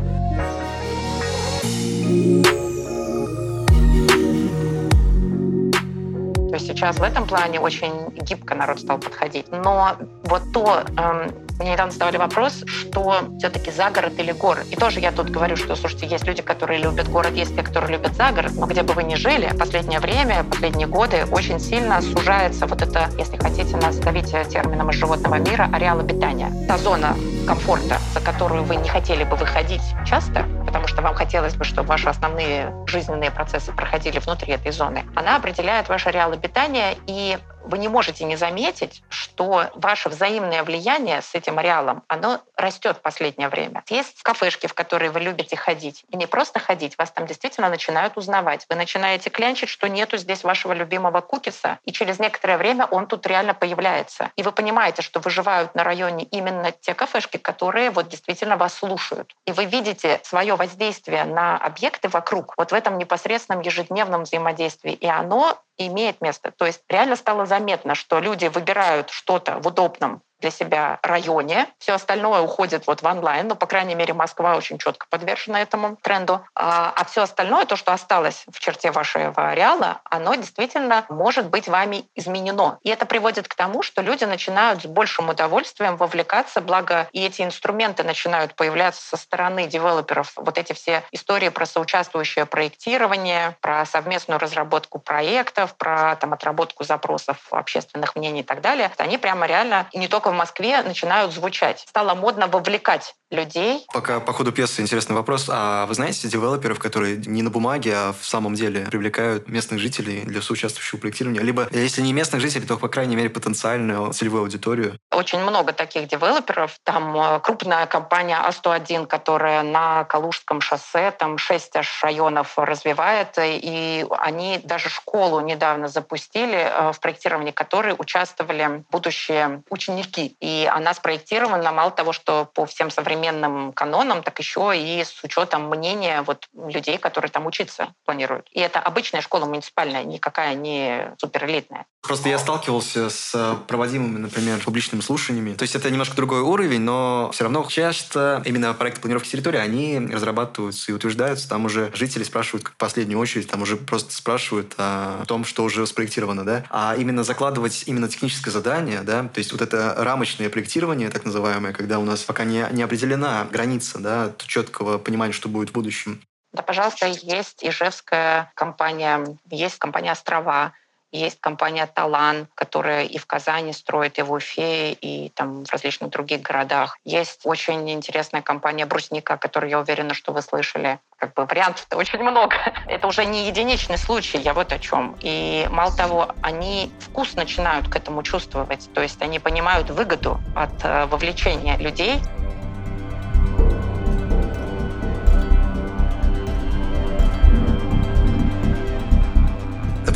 Сейчас 6.80 6.98
в 6.98 7.04
этом 7.04 7.28
плане 7.28 7.60
очень 7.60 7.92
гибко 8.22 8.56
народ 8.56 8.80
стал 8.80 9.00
подходить. 9.00 9.48
Но 9.52 9.98
вот 10.24 10.42
то, 10.54 10.84
эм, 10.98 11.30
мне 11.60 11.74
недавно 11.74 11.92
задавали 11.92 12.16
вопрос, 12.16 12.64
что 12.66 13.22
все-таки 13.38 13.70
за 13.70 13.90
город 13.90 14.14
или 14.18 14.32
город. 14.32 14.66
И 14.72 14.78
тоже 14.78 15.02
я 15.02 15.12
тут 15.12 15.30
говорю, 15.30 15.58
что, 15.58 15.76
слушайте, 15.76 16.08
есть 16.08 16.26
люди, 16.26 16.42
которые 16.42 16.82
любят 16.82 17.10
город, 17.10 17.34
есть 17.34 17.54
те, 17.54 17.64
которые 17.64 17.98
любят 17.98 18.16
за 18.16 18.32
город, 18.32 18.54
но 18.56 18.66
где 18.66 18.82
бы 18.82 18.94
вы 18.94 19.04
ни 19.04 19.16
жили, 19.16 19.52
последнее 19.60 20.00
время, 20.00 20.46
последние 20.46 20.88
годы 20.88 21.26
очень 21.32 21.60
сильно 21.60 22.02
сужается 22.02 22.66
вот 22.66 22.82
это, 22.82 23.10
если 23.18 23.36
хотите, 23.36 23.76
назовите 23.76 24.46
термином 24.46 24.90
из 24.90 24.96
животного 24.96 25.36
мира, 25.36 25.70
ареал 25.74 26.00
обитания. 26.00 26.50
Та 26.70 26.78
зона 26.78 27.14
комфорта, 27.46 27.98
за 28.14 28.22
которую 28.22 28.64
вы 28.64 28.78
не 28.78 28.88
хотели 28.88 29.26
бы 29.26 29.36
выходить 29.36 29.82
часто, 30.06 30.46
потому 30.70 30.88
что 30.88 31.02
вам 31.02 31.16
хотелось 31.16 31.56
бы, 31.56 31.64
чтобы 31.64 31.88
ваши 31.88 32.08
основные 32.10 32.72
жизненные 32.86 33.32
процессы 33.32 33.72
проходили 33.72 34.20
внутри 34.20 34.54
этой 34.54 34.72
зоны, 34.72 35.04
она 35.16 35.38
определяет 35.38 35.90
ваш 35.90 36.06
ареал 36.06 36.32
обитания, 36.32 36.96
и 37.08 37.40
вы 37.64 37.78
не 37.78 37.88
можете 37.88 38.26
не 38.26 38.36
заметить, 38.36 39.04
что 39.10 39.70
ваше 39.76 40.10
взаимное 40.10 40.64
влияние 40.64 41.22
с 41.22 41.36
этим 41.36 41.60
ареалом, 41.60 42.04
оно 42.08 42.42
растет 42.56 42.98
в 42.98 43.02
последнее 43.02 43.50
время. 43.50 43.84
Есть 43.90 44.22
кафешки, 44.24 44.68
в 44.68 44.74
которые 44.74 45.12
вы 45.12 45.20
любите 45.20 45.56
ходить. 45.56 46.06
И 46.10 46.18
не 46.18 46.28
просто 46.28 46.60
ходить, 46.60 46.98
вас 46.98 47.12
там 47.12 47.26
действительно 47.26 47.70
начинают 47.70 48.18
узнавать. 48.18 48.66
Вы 48.70 48.76
начинаете 48.76 49.30
клянчить, 49.30 49.70
что 49.70 49.88
нету 49.88 50.18
здесь 50.18 50.44
вашего 50.44 50.74
любимого 50.74 51.22
кукиса, 51.22 51.80
и 51.86 51.92
через 51.92 52.20
некоторое 52.20 52.58
время 52.58 52.86
он 52.86 53.08
тут 53.08 53.26
реально 53.28 53.54
появляется. 53.54 54.32
И 54.36 54.44
вы 54.44 54.52
понимаете, 54.52 55.02
что 55.02 55.20
выживают 55.20 55.76
на 55.76 55.84
районе 55.84 56.24
именно 56.26 56.72
те 56.72 56.94
кафешки, 56.94 57.38
которые 57.38 57.92
вот 57.92 58.10
действительно 58.10 58.58
вас 58.58 58.74
слушают. 58.74 59.36
И 59.46 59.52
вы 59.52 59.66
видите 59.66 60.20
свое 60.24 60.56
воздействие 60.56 61.26
на 61.26 61.58
объекты 61.58 62.10
вокруг 62.10 62.54
вот 62.58 62.72
в 62.72 62.74
этом 62.74 62.98
непосредственном 62.98 63.62
ежедневном 63.62 64.24
взаимодействии. 64.24 64.94
И 64.94 65.08
оно 65.08 65.60
имеет 65.80 66.22
место. 66.22 66.52
То 66.52 66.66
есть 66.66 66.82
реально 66.90 67.16
стало 67.16 67.46
заметно, 67.50 67.96
что 67.96 68.20
люди 68.20 68.46
выбирают 68.46 69.10
что-то 69.10 69.60
в 69.60 69.68
удобном 69.68 70.22
для 70.40 70.52
себя 70.52 71.00
районе. 71.02 71.68
Все 71.80 71.94
остальное 71.94 72.42
уходит 72.42 72.88
вот 72.88 73.02
в 73.02 73.06
онлайн. 73.06 73.48
Ну, 73.48 73.56
по 73.56 73.68
крайней 73.68 73.96
мере, 73.96 74.14
Москва 74.14 74.56
очень 74.56 74.78
четко 74.78 75.08
подвержена 75.10 75.62
этому 75.62 75.98
тренду. 76.02 76.46
А, 76.56 76.94
а 76.96 77.06
все 77.06 77.24
остальное, 77.24 77.66
то, 77.66 77.76
что 77.76 77.94
осталось 77.94 78.46
в 78.52 78.60
черте 78.60 78.92
вашего 78.92 79.50
ареала, 79.50 80.02
оно 80.06 80.36
действительно 80.36 81.06
может 81.10 81.50
быть 81.50 81.68
вами 81.68 82.06
изменено. 82.16 82.80
И 82.84 82.90
это 82.90 83.06
приводит 83.06 83.48
к 83.48 83.56
тому, 83.56 83.82
что 83.82 84.02
люди 84.02 84.24
начинают 84.24 84.82
с 84.84 84.86
большим 84.86 85.30
удовольствием 85.30 85.98
вовлекаться, 85.98 86.62
благо 86.62 87.08
и 87.12 87.26
эти 87.26 87.42
инструменты 87.42 88.04
начинают 88.04 88.56
появляться 88.56 89.02
со 89.02 89.18
стороны 89.18 89.68
девелоперов. 89.68 90.34
Вот 90.36 90.58
эти 90.58 90.74
все 90.74 91.04
истории 91.12 91.50
про 91.50 91.66
соучаствующее 91.66 92.46
проектирование, 92.46 93.58
про 93.62 93.86
совместную 93.86 94.40
разработку 94.40 95.00
проектов, 95.00 95.76
про 95.76 96.16
там, 96.16 96.34
отработку 96.34 96.84
запросов 96.84 97.38
общественных 97.52 98.16
мнений 98.16 98.42
и 98.42 98.44
так 98.44 98.62
далее. 98.62 98.92
Они 98.98 99.18
прямо 99.18 99.46
реально 99.46 99.88
не 99.94 100.08
только 100.08 100.29
в 100.30 100.34
Москве 100.34 100.82
начинают 100.82 101.34
звучать. 101.34 101.86
Стало 101.88 102.16
модно 102.16 102.48
вовлекать 102.48 103.16
людей. 103.32 103.86
Пока 103.94 104.20
по 104.20 104.34
ходу 104.34 104.52
пьесы 104.52 104.82
интересный 104.82 105.16
вопрос. 105.16 105.50
А 105.52 105.86
вы 105.86 105.94
знаете 105.94 106.28
девелоперов, 106.28 106.80
которые 106.80 107.18
не 107.18 107.42
на 107.44 107.50
бумаге, 107.50 107.94
а 107.96 108.14
в 108.20 108.26
самом 108.26 108.56
деле 108.56 108.82
привлекают 108.86 109.48
местных 109.48 109.80
жителей 109.80 110.22
для 110.22 110.42
соучаствующего 110.42 111.00
проектирования? 111.00 111.42
Либо, 111.42 111.68
если 111.72 112.02
не 112.02 112.14
местных 112.14 112.42
жителей, 112.42 112.66
то, 112.66 112.78
по 112.78 112.88
крайней 112.88 113.16
мере, 113.16 113.30
потенциальную 113.30 114.12
целевую 114.14 114.42
аудиторию? 114.42 114.98
Очень 115.12 115.42
много 115.42 115.74
таких 115.74 116.08
девелоперов. 116.08 116.80
Там 116.84 117.16
э, 117.16 117.40
крупная 117.42 117.86
компания 117.86 118.40
А101, 118.48 119.06
которая 119.06 119.62
на 119.64 120.06
Калужском 120.06 120.62
шоссе, 120.62 121.12
там 121.12 121.38
шесть 121.38 121.76
аж 121.76 122.02
районов 122.04 122.58
развивает, 122.58 123.36
и 123.38 124.06
они 124.18 124.60
даже 124.64 124.90
школу 124.90 125.40
недавно 125.42 125.88
запустили, 125.88 126.58
э, 126.58 126.92
в 126.94 127.00
проектировании 127.00 127.52
которой 127.52 127.94
участвовали 127.98 128.84
будущие 128.90 129.62
ученики. 129.70 130.19
И 130.28 130.70
она 130.72 130.94
спроектирована, 130.94 131.72
мало 131.72 131.92
того, 131.92 132.14
что 132.14 132.50
по 132.54 132.66
всем 132.66 132.90
современным 132.92 133.74
канонам, 133.74 134.24
так 134.24 134.38
еще 134.40 134.74
и 134.76 135.04
с 135.04 135.24
учетом 135.24 135.70
мнения 135.70 136.22
вот 136.24 136.48
людей, 136.54 136.98
которые 136.98 137.32
там 137.32 137.46
учиться 137.46 137.94
планируют. 138.06 138.48
И 138.52 138.60
это 138.60 138.80
обычная 138.80 139.22
школа 139.22 139.46
муниципальная, 139.46 140.04
никакая 140.04 140.56
не 140.56 141.14
суперэлитная. 141.18 141.86
Просто 142.02 142.30
я 142.30 142.40
сталкивался 142.40 143.10
с 143.10 143.58
проводимыми, 143.68 144.18
например, 144.18 144.60
публичными 144.64 145.02
слушаниями. 145.02 145.54
То 145.54 145.64
есть 145.64 145.76
это 145.76 145.92
немножко 145.92 146.16
другой 146.16 146.42
уровень, 146.42 146.82
но 146.82 147.30
все 147.34 147.44
равно 147.44 147.66
часто 147.70 148.42
именно 148.46 148.74
проекты 148.74 149.02
планировки 149.02 149.30
территории, 149.30 149.60
они 149.60 150.00
разрабатываются 150.12 150.92
и 150.92 150.96
утверждаются. 150.96 151.50
Там 151.50 151.66
уже 151.66 151.92
жители 151.94 152.24
спрашивают, 152.24 152.64
как 152.64 152.76
в 152.76 152.78
последнюю 152.78 153.20
очередь, 153.20 153.50
там 153.50 153.62
уже 153.62 153.76
просто 153.76 154.14
спрашивают 154.14 154.74
о 154.78 155.26
том, 155.28 155.44
что 155.46 155.64
уже 155.64 155.86
спроектировано, 155.86 156.46
да. 156.46 156.64
А 156.70 156.96
именно 156.98 157.24
закладывать 157.24 157.84
именно 157.86 158.08
техническое 158.08 158.52
задание, 158.52 159.02
да, 159.02 159.24
то 159.24 159.40
есть 159.40 159.52
вот 159.52 159.62
это 159.62 159.94
рамочное 160.10 160.50
проектирование, 160.50 161.10
так 161.12 161.24
называемое, 161.24 161.72
когда 161.72 162.00
у 162.00 162.04
нас 162.04 162.24
пока 162.24 162.44
не, 162.44 162.66
не 162.72 162.82
определена 162.82 163.48
граница, 163.52 164.00
да, 164.00 164.34
четкого 164.38 164.98
понимания, 164.98 165.34
что 165.34 165.50
будет 165.50 165.70
в 165.70 165.74
будущем. 165.74 166.22
Да, 166.52 166.64
пожалуйста, 166.64 167.06
есть 167.06 167.64
ижевская 167.64 168.52
компания, 168.56 169.24
есть 169.52 169.78
компания 169.78 170.12
«Острова», 170.12 170.74
есть 171.12 171.40
компания 171.40 171.88
«Талан», 171.88 172.48
которая 172.56 173.06
и 173.06 173.18
в 173.18 173.26
Казани 173.26 173.74
строит, 173.74 174.20
и 174.20 174.22
в 174.22 174.32
Уфе, 174.32 174.94
и 174.94 175.30
там 175.30 175.66
в 175.66 175.72
различных 175.72 176.10
других 176.12 176.42
городах. 176.42 176.98
Есть 177.04 177.42
очень 177.44 177.90
интересная 177.92 178.42
компания 178.42 178.86
«Брусника», 178.86 179.38
которую 179.38 179.70
я 179.70 179.80
уверена, 179.80 180.14
что 180.14 180.34
вы 180.34 180.42
слышали. 180.42 181.00
Как 181.18 181.34
бы 181.34 181.46
вариантов-то 181.46 181.98
очень 182.04 182.20
много. 182.20 182.56
Это 182.86 183.08
уже 183.08 183.26
не 183.26 183.48
единичный 183.48 183.98
случай, 183.98 184.38
я 184.38 184.54
вот 184.54 184.72
о 184.72 184.80
чем. 184.80 185.18
И 185.22 185.68
мало 185.72 185.92
того, 185.92 186.30
они 186.42 186.92
вкус 187.00 187.36
начинают 187.36 187.88
к 187.88 187.96
этому 187.96 188.24
чувствовать. 188.24 188.90
То 188.94 189.02
есть 189.02 189.22
они 189.22 189.40
понимают 189.40 189.90
выгоду 189.90 190.40
от 190.56 190.74
э, 190.84 191.06
вовлечения 191.08 191.78
людей 191.78 192.22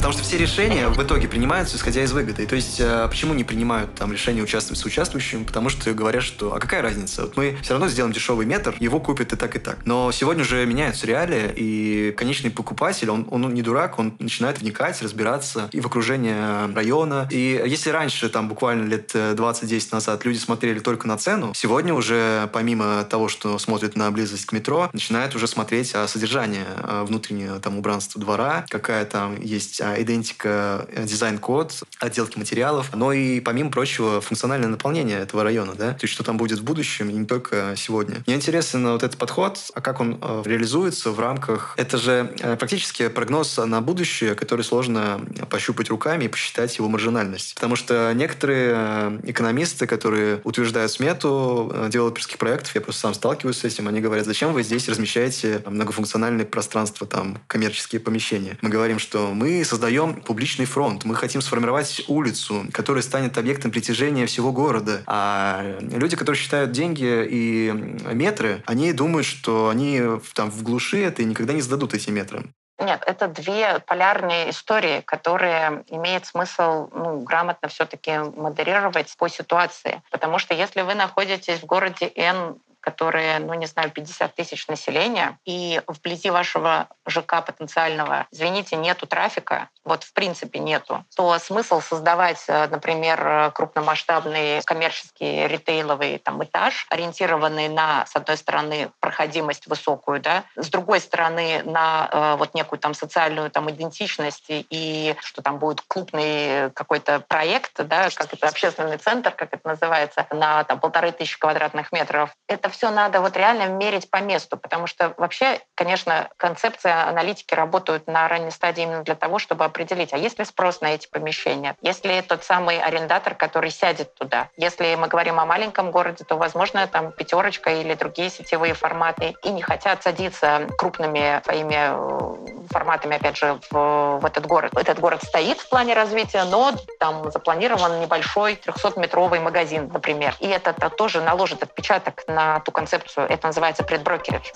Потому 0.03 0.19
что 0.19 0.27
все 0.27 0.37
решения 0.37 0.89
в 0.89 1.01
итоге 1.01 1.29
принимаются, 1.29 1.77
исходя 1.77 2.03
из 2.03 2.11
выгоды. 2.11 2.45
То 2.45 2.57
есть, 2.57 2.77
э, 2.77 3.07
почему 3.07 3.33
не 3.33 3.45
принимают 3.45 3.95
там 3.95 4.11
решение 4.11 4.43
участвовать 4.43 4.77
с 4.77 4.83
участвующим? 4.83 5.45
Потому 5.45 5.69
что 5.69 5.93
говорят, 5.93 6.23
что 6.23 6.53
а 6.53 6.59
какая 6.59 6.81
разница? 6.81 7.21
Вот 7.21 7.37
мы 7.37 7.57
все 7.61 7.71
равно 7.71 7.87
сделаем 7.87 8.13
дешевый 8.13 8.45
метр, 8.45 8.75
его 8.81 8.99
купят 8.99 9.31
и 9.31 9.37
так, 9.37 9.55
и 9.55 9.59
так. 9.59 9.77
Но 9.85 10.11
сегодня 10.11 10.41
уже 10.41 10.65
меняются 10.65 11.07
реалии, 11.07 11.53
и 11.55 12.13
конечный 12.17 12.51
покупатель, 12.51 13.09
он, 13.09 13.29
он 13.31 13.53
не 13.53 13.61
дурак, 13.61 13.97
он 13.97 14.13
начинает 14.19 14.59
вникать, 14.59 15.01
разбираться 15.01 15.69
и 15.71 15.79
в 15.79 15.87
окружении 15.87 16.73
района. 16.75 17.29
И 17.31 17.63
если 17.65 17.89
раньше, 17.89 18.27
там 18.27 18.49
буквально 18.49 18.85
лет 18.89 19.15
20-10 19.15 19.77
э, 19.77 19.95
назад, 19.95 20.25
люди 20.25 20.37
смотрели 20.37 20.79
только 20.79 21.07
на 21.07 21.17
цену, 21.17 21.53
сегодня 21.55 21.93
уже 21.93 22.49
помимо 22.51 23.05
того, 23.05 23.29
что 23.29 23.57
смотрят 23.57 23.95
на 23.95 24.11
близость 24.11 24.47
к 24.47 24.51
метро, 24.51 24.89
начинают 24.91 25.33
уже 25.33 25.47
смотреть 25.47 25.95
о 25.95 26.09
содержании 26.09 26.65
э, 26.75 27.05
внутреннего 27.07 27.61
там 27.61 27.77
убранства 27.77 28.19
двора, 28.19 28.65
какая 28.67 29.05
там 29.05 29.39
есть 29.39 29.79
а, 29.79 29.92
айдентика, 30.01 30.87
э, 30.89 31.05
дизайн-код, 31.05 31.83
отделки 31.99 32.37
материалов, 32.37 32.89
но 32.93 33.13
и, 33.13 33.39
помимо 33.39 33.71
прочего, 33.71 34.21
функциональное 34.21 34.69
наполнение 34.69 35.19
этого 35.19 35.43
района, 35.43 35.73
да, 35.75 35.91
то 35.91 36.03
есть 36.03 36.13
что 36.13 36.23
там 36.23 36.37
будет 36.37 36.59
в 36.59 36.63
будущем, 36.63 37.09
и 37.09 37.13
не 37.13 37.25
только 37.25 37.75
сегодня. 37.77 38.23
Мне 38.25 38.35
интересен 38.35 38.85
вот 38.87 39.03
этот 39.03 39.17
подход, 39.17 39.59
а 39.73 39.81
как 39.81 39.99
он 39.99 40.19
э, 40.21 40.43
реализуется 40.45 41.11
в 41.11 41.19
рамках... 41.19 41.73
Это 41.77 41.97
же 41.97 42.33
э, 42.39 42.55
практически 42.57 43.07
прогноз 43.07 43.57
на 43.57 43.81
будущее, 43.81 44.35
который 44.35 44.61
сложно 44.61 45.21
пощупать 45.49 45.89
руками 45.89 46.25
и 46.25 46.27
посчитать 46.27 46.77
его 46.77 46.87
маржинальность. 46.89 47.55
Потому 47.55 47.75
что 47.75 48.11
некоторые 48.13 49.19
экономисты, 49.23 49.87
которые 49.87 50.41
утверждают 50.43 50.91
смету 50.91 51.73
девелоперских 51.89 52.37
проектов, 52.37 52.75
я 52.75 52.81
просто 52.81 53.01
сам 53.01 53.13
сталкиваюсь 53.13 53.57
с 53.57 53.63
этим, 53.63 53.87
они 53.87 54.01
говорят, 54.01 54.25
зачем 54.25 54.53
вы 54.53 54.63
здесь 54.63 54.87
размещаете 54.87 55.61
многофункциональные 55.65 56.45
пространства, 56.45 57.07
там, 57.07 57.39
коммерческие 57.47 57.99
помещения. 57.99 58.57
Мы 58.61 58.69
говорим, 58.69 58.99
что 58.99 59.33
мы 59.33 59.63
создаем 59.65 59.82
создаем 59.83 60.21
публичный 60.21 60.65
фронт. 60.65 61.03
Мы 61.03 61.13
хотим 61.13 61.41
сформировать 61.41 62.03
улицу, 62.07 62.65
которая 62.71 63.03
станет 63.03 63.37
объектом 63.37 63.69
притяжения 63.69 64.25
всего 64.27 64.53
города. 64.53 65.03
А 65.07 65.77
люди, 65.81 66.15
которые 66.15 66.41
считают 66.41 66.71
деньги 66.71 67.27
и 67.29 67.69
метры, 68.13 68.63
они 68.65 68.93
думают, 68.93 69.25
что 69.25 69.67
они 69.67 70.01
там 70.35 70.49
в 70.49 70.63
глуши 70.63 71.03
это 71.03 71.21
и 71.21 71.25
никогда 71.25 71.51
не 71.51 71.59
сдадут 71.59 71.93
эти 71.93 72.09
метры. 72.11 72.45
Нет, 72.79 73.03
это 73.05 73.27
две 73.27 73.79
полярные 73.79 74.51
истории, 74.51 75.01
которые 75.01 75.83
имеет 75.89 76.25
смысл 76.25 76.87
ну, 76.93 77.19
грамотно 77.19 77.67
все-таки 77.67 78.19
модерировать 78.37 79.13
по 79.17 79.27
ситуации. 79.27 80.01
Потому 80.11 80.39
что 80.39 80.53
если 80.53 80.81
вы 80.81 80.95
находитесь 80.95 81.59
в 81.59 81.65
городе 81.65 82.09
N 82.15 82.55
которые, 82.83 83.39
ну 83.39 83.53
не 83.53 83.65
знаю, 83.65 83.89
50 83.89 84.35
тысяч 84.35 84.67
населения, 84.67 85.39
и 85.45 85.81
вблизи 85.87 86.29
вашего 86.29 86.87
ЖК 87.07 87.43
потенциального, 87.45 88.27
извините, 88.31 88.75
нету 88.75 89.07
трафика, 89.07 89.69
вот 89.85 90.03
в 90.03 90.13
принципе 90.13 90.59
нету, 90.59 91.05
то 91.15 91.37
смысл 91.39 91.81
создавать, 91.81 92.43
э, 92.47 92.67
например, 92.67 93.51
крупномасштабный 93.51 94.61
коммерческий 94.65 95.47
ритейловый 95.47 96.17
там, 96.17 96.43
этаж, 96.43 96.85
ориентированный 96.89 97.69
на, 97.69 98.05
с 98.05 98.15
одной 98.15 98.37
стороны, 98.37 98.91
проходимость 98.99 99.67
высокую, 99.67 100.19
да, 100.19 100.43
с 100.55 100.69
другой 100.69 100.99
стороны, 100.99 101.63
на 101.63 102.09
э, 102.11 102.35
вот 102.37 102.53
некую 102.53 102.79
там 102.79 102.93
социальную 102.93 103.49
там 103.49 103.69
идентичность 103.69 104.45
и 104.49 105.15
что 105.21 105.41
там 105.41 105.57
будет 105.57 105.81
клубный 105.81 106.71
какой-то 106.71 107.21
проект, 107.21 107.81
да, 107.85 108.09
как 108.13 108.33
это 108.33 108.47
общественный 108.47 108.97
центр, 108.97 109.31
как 109.31 109.53
это 109.53 109.67
называется, 109.67 110.27
на 110.31 110.63
там 110.63 110.79
полторы 110.79 111.11
тысячи 111.11 111.39
квадратных 111.39 111.91
метров. 111.91 112.35
Это 112.47 112.69
все 112.73 112.89
надо 112.89 113.21
вот 113.21 113.37
реально 113.37 113.67
мерить 113.67 114.09
по 114.09 114.17
месту, 114.17 114.57
потому 114.57 114.87
что 114.87 115.13
вообще, 115.17 115.61
конечно, 115.75 116.29
концепция 116.37 117.07
аналитики 117.07 117.53
работают 117.53 118.07
на 118.07 118.27
ранней 118.27 118.51
стадии 118.51 118.83
именно 118.83 119.03
для 119.03 119.15
того, 119.15 119.39
чтобы 119.39 119.63
определить, 119.63 120.13
а 120.13 120.17
есть 120.17 120.39
ли 120.39 120.45
спрос 120.45 120.81
на 120.81 120.87
эти 120.87 121.07
помещения, 121.07 121.75
есть 121.81 122.03
ли 122.05 122.21
тот 122.21 122.43
самый 122.43 122.81
арендатор, 122.81 123.35
который 123.35 123.71
сядет 123.71 124.13
туда. 124.15 124.49
Если 124.57 124.95
мы 124.95 125.07
говорим 125.07 125.39
о 125.39 125.45
маленьком 125.45 125.91
городе, 125.91 126.23
то, 126.25 126.35
возможно, 126.35 126.85
там 126.87 127.11
пятерочка 127.11 127.69
или 127.71 127.93
другие 127.93 128.29
сетевые 128.29 128.73
форматы 128.73 129.35
и 129.43 129.49
не 129.49 129.61
хотят 129.61 130.03
садиться 130.03 130.67
крупными 130.77 131.41
своими 131.43 131.77
э, 131.77 132.67
форматами, 132.71 133.15
опять 133.15 133.37
же, 133.37 133.59
в, 133.69 134.19
в 134.21 134.25
этот 134.25 134.45
город. 134.47 134.73
Этот 134.75 134.99
город 134.99 135.21
стоит 135.23 135.59
в 135.59 135.69
плане 135.69 135.93
развития, 135.93 136.43
но 136.45 136.73
там 136.99 137.31
запланирован 137.31 138.01
небольшой 138.01 138.53
300-метровый 138.53 139.39
магазин, 139.39 139.89
например. 139.93 140.35
И 140.39 140.47
это, 140.47 140.73
тоже 140.89 141.21
наложит 141.21 141.63
отпечаток 141.63 142.23
на 142.27 142.59
ту 142.63 142.71
концепцию. 142.71 143.27
Это 143.29 143.47
называется 143.47 143.83
предброкеридж. 143.83 144.51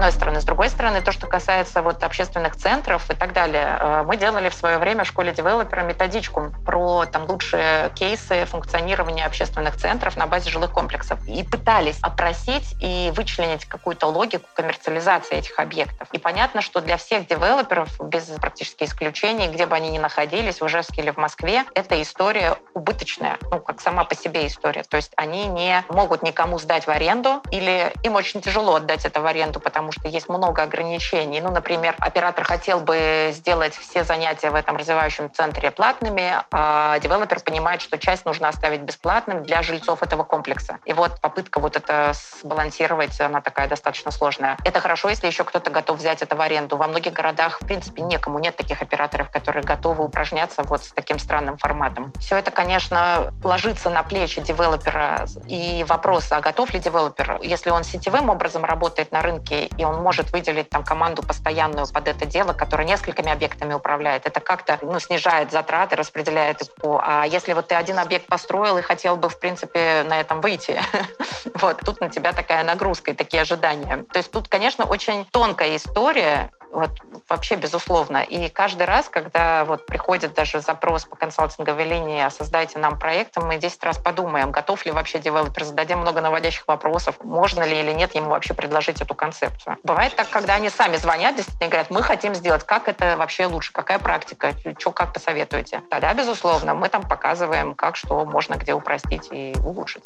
Одной 0.00 0.12
стороны. 0.12 0.40
С 0.40 0.44
другой 0.44 0.70
стороны, 0.70 1.02
то, 1.02 1.12
что 1.12 1.26
касается 1.26 1.82
вот 1.82 2.02
общественных 2.02 2.56
центров 2.56 3.10
и 3.10 3.14
так 3.14 3.34
далее, 3.34 3.76
э, 3.78 4.02
мы 4.06 4.16
делали 4.16 4.48
в 4.48 4.54
свое 4.54 4.78
время 4.78 5.04
в 5.04 5.06
школе 5.06 5.32
девелопера 5.32 5.82
методичку 5.82 6.54
про 6.64 7.04
там 7.04 7.28
лучшие 7.28 7.90
кейсы 7.94 8.46
функционирования 8.46 9.26
общественных 9.26 9.76
центров 9.76 10.16
на 10.16 10.26
базе 10.26 10.48
жилых 10.48 10.72
комплексов. 10.72 11.18
И 11.28 11.44
пытались 11.44 11.98
опросить 12.00 12.74
и 12.80 13.12
вычленить 13.14 13.66
какую-то 13.66 14.06
логику 14.06 14.48
коммерциализации 14.54 15.36
этих 15.36 15.58
объектов. 15.58 16.08
И 16.12 16.18
понятно, 16.18 16.62
что 16.62 16.80
для 16.80 16.96
всех 16.96 17.26
девелоперов, 17.26 17.88
без 18.00 18.24
практически 18.40 18.84
исключений, 18.84 19.48
где 19.48 19.66
бы 19.66 19.76
они 19.76 19.90
ни 19.90 19.98
находились, 19.98 20.62
в 20.62 20.66
Ижевске 20.66 21.02
или 21.02 21.10
в 21.10 21.18
Москве, 21.18 21.64
эта 21.74 22.00
история 22.00 22.56
убыточная, 22.72 23.36
ну, 23.50 23.60
как 23.60 23.82
сама 23.82 24.04
по 24.04 24.14
себе 24.14 24.46
история. 24.46 24.82
То 24.82 24.96
есть 24.96 25.12
они 25.16 25.46
не 25.46 25.84
могут 25.90 26.22
никому 26.22 26.58
сдать 26.58 26.86
в 26.86 26.90
аренду, 26.90 27.42
или 27.50 27.92
им 28.02 28.14
очень 28.14 28.40
тяжело 28.40 28.76
отдать 28.76 29.04
это 29.04 29.20
в 29.20 29.26
аренду, 29.26 29.60
потому 29.60 29.89
потому 29.90 30.08
что 30.08 30.08
есть 30.08 30.28
много 30.28 30.62
ограничений. 30.62 31.40
Ну, 31.40 31.50
например, 31.50 31.96
оператор 31.98 32.44
хотел 32.44 32.80
бы 32.80 33.30
сделать 33.32 33.74
все 33.74 34.04
занятия 34.04 34.50
в 34.50 34.54
этом 34.54 34.76
развивающем 34.76 35.32
центре 35.32 35.70
платными, 35.70 36.34
а 36.52 36.98
девелопер 37.00 37.40
понимает, 37.40 37.80
что 37.82 37.98
часть 37.98 38.24
нужно 38.24 38.48
оставить 38.48 38.82
бесплатным 38.82 39.42
для 39.42 39.62
жильцов 39.62 40.02
этого 40.02 40.22
комплекса. 40.22 40.78
И 40.84 40.92
вот 40.92 41.20
попытка 41.20 41.58
вот 41.58 41.76
это 41.76 42.12
сбалансировать, 42.42 43.20
она 43.20 43.40
такая 43.40 43.68
достаточно 43.68 44.12
сложная. 44.12 44.56
Это 44.64 44.80
хорошо, 44.80 45.08
если 45.08 45.26
еще 45.26 45.42
кто-то 45.44 45.70
готов 45.70 45.98
взять 45.98 46.22
это 46.22 46.36
в 46.36 46.40
аренду. 46.40 46.76
Во 46.76 46.86
многих 46.86 47.12
городах, 47.12 47.60
в 47.60 47.66
принципе, 47.66 48.02
некому, 48.02 48.38
нет 48.38 48.56
таких 48.56 48.82
операторов, 48.82 49.30
которые 49.30 49.64
готовы 49.64 50.04
упражняться 50.04 50.62
вот 50.62 50.84
с 50.84 50.92
таким 50.92 51.18
странным 51.18 51.56
форматом. 51.58 52.12
Все 52.20 52.36
это, 52.36 52.52
конечно, 52.52 53.32
ложится 53.42 53.90
на 53.90 54.04
плечи 54.04 54.40
девелопера. 54.40 55.26
И 55.48 55.84
вопрос, 55.88 56.30
а 56.30 56.40
готов 56.40 56.72
ли 56.72 56.78
девелопер, 56.78 57.40
если 57.42 57.70
он 57.70 57.82
сетевым 57.82 58.30
образом 58.30 58.64
работает 58.64 59.10
на 59.10 59.22
рынке, 59.22 59.68
и 59.80 59.84
он 59.84 60.02
может 60.02 60.30
выделить 60.32 60.68
там 60.68 60.84
команду 60.84 61.22
постоянную 61.22 61.86
под 61.88 62.06
это 62.06 62.26
дело, 62.26 62.52
которая 62.52 62.86
несколькими 62.86 63.32
объектами 63.32 63.72
управляет, 63.72 64.26
это 64.26 64.38
как-то 64.40 64.78
ну, 64.82 65.00
снижает 65.00 65.50
затраты, 65.50 65.96
распределяет 65.96 66.60
их 66.60 66.74
по... 66.74 67.02
А 67.02 67.24
если 67.24 67.54
вот 67.54 67.68
ты 67.68 67.74
один 67.74 67.98
объект 67.98 68.26
построил 68.26 68.76
и 68.76 68.82
хотел 68.82 69.16
бы, 69.16 69.30
в 69.30 69.38
принципе, 69.38 70.04
на 70.06 70.20
этом 70.20 70.42
выйти, 70.42 70.78
вот, 71.54 71.78
тут 71.78 72.00
на 72.00 72.10
тебя 72.10 72.34
такая 72.34 72.62
нагрузка 72.62 73.12
и 73.12 73.14
такие 73.14 73.40
ожидания. 73.40 74.04
То 74.12 74.18
есть 74.18 74.30
тут, 74.30 74.48
конечно, 74.48 74.84
очень 74.84 75.24
тонкая 75.32 75.76
история, 75.76 76.50
вот 76.72 76.90
вообще 77.28 77.56
безусловно. 77.56 78.18
И 78.18 78.48
каждый 78.48 78.86
раз, 78.86 79.08
когда 79.08 79.64
вот 79.64 79.86
приходит 79.86 80.34
даже 80.34 80.60
запрос 80.60 81.04
по 81.04 81.16
консалтинговой 81.16 81.84
линии, 81.84 82.28
создайте 82.30 82.78
нам 82.78 82.98
проект, 82.98 83.36
мы 83.36 83.56
10 83.56 83.82
раз 83.84 83.98
подумаем, 83.98 84.50
готов 84.50 84.84
ли 84.86 84.92
вообще 84.92 85.18
девелопер, 85.18 85.64
зададим 85.64 85.98
много 85.98 86.20
наводящих 86.20 86.66
вопросов, 86.66 87.16
можно 87.22 87.62
ли 87.64 87.80
или 87.80 87.92
нет 87.92 88.14
ему 88.14 88.30
вообще 88.30 88.54
предложить 88.54 89.00
эту 89.00 89.14
концепцию. 89.14 89.76
Бывает 89.82 90.14
так, 90.16 90.28
когда 90.30 90.54
они 90.54 90.70
сами 90.70 90.96
звонят, 90.96 91.36
действительно 91.36 91.68
говорят, 91.68 91.90
мы 91.90 92.02
хотим 92.02 92.34
сделать, 92.34 92.64
как 92.64 92.88
это 92.88 93.16
вообще 93.16 93.46
лучше, 93.46 93.72
какая 93.72 93.98
практика, 93.98 94.54
что 94.78 94.92
как 94.92 95.12
посоветуете. 95.12 95.82
Тогда, 95.90 96.14
безусловно, 96.14 96.74
мы 96.74 96.88
там 96.88 97.08
показываем, 97.08 97.74
как 97.74 97.96
что 97.96 98.24
можно 98.24 98.54
где 98.54 98.74
упростить 98.74 99.28
и 99.30 99.54
улучшить. 99.64 100.02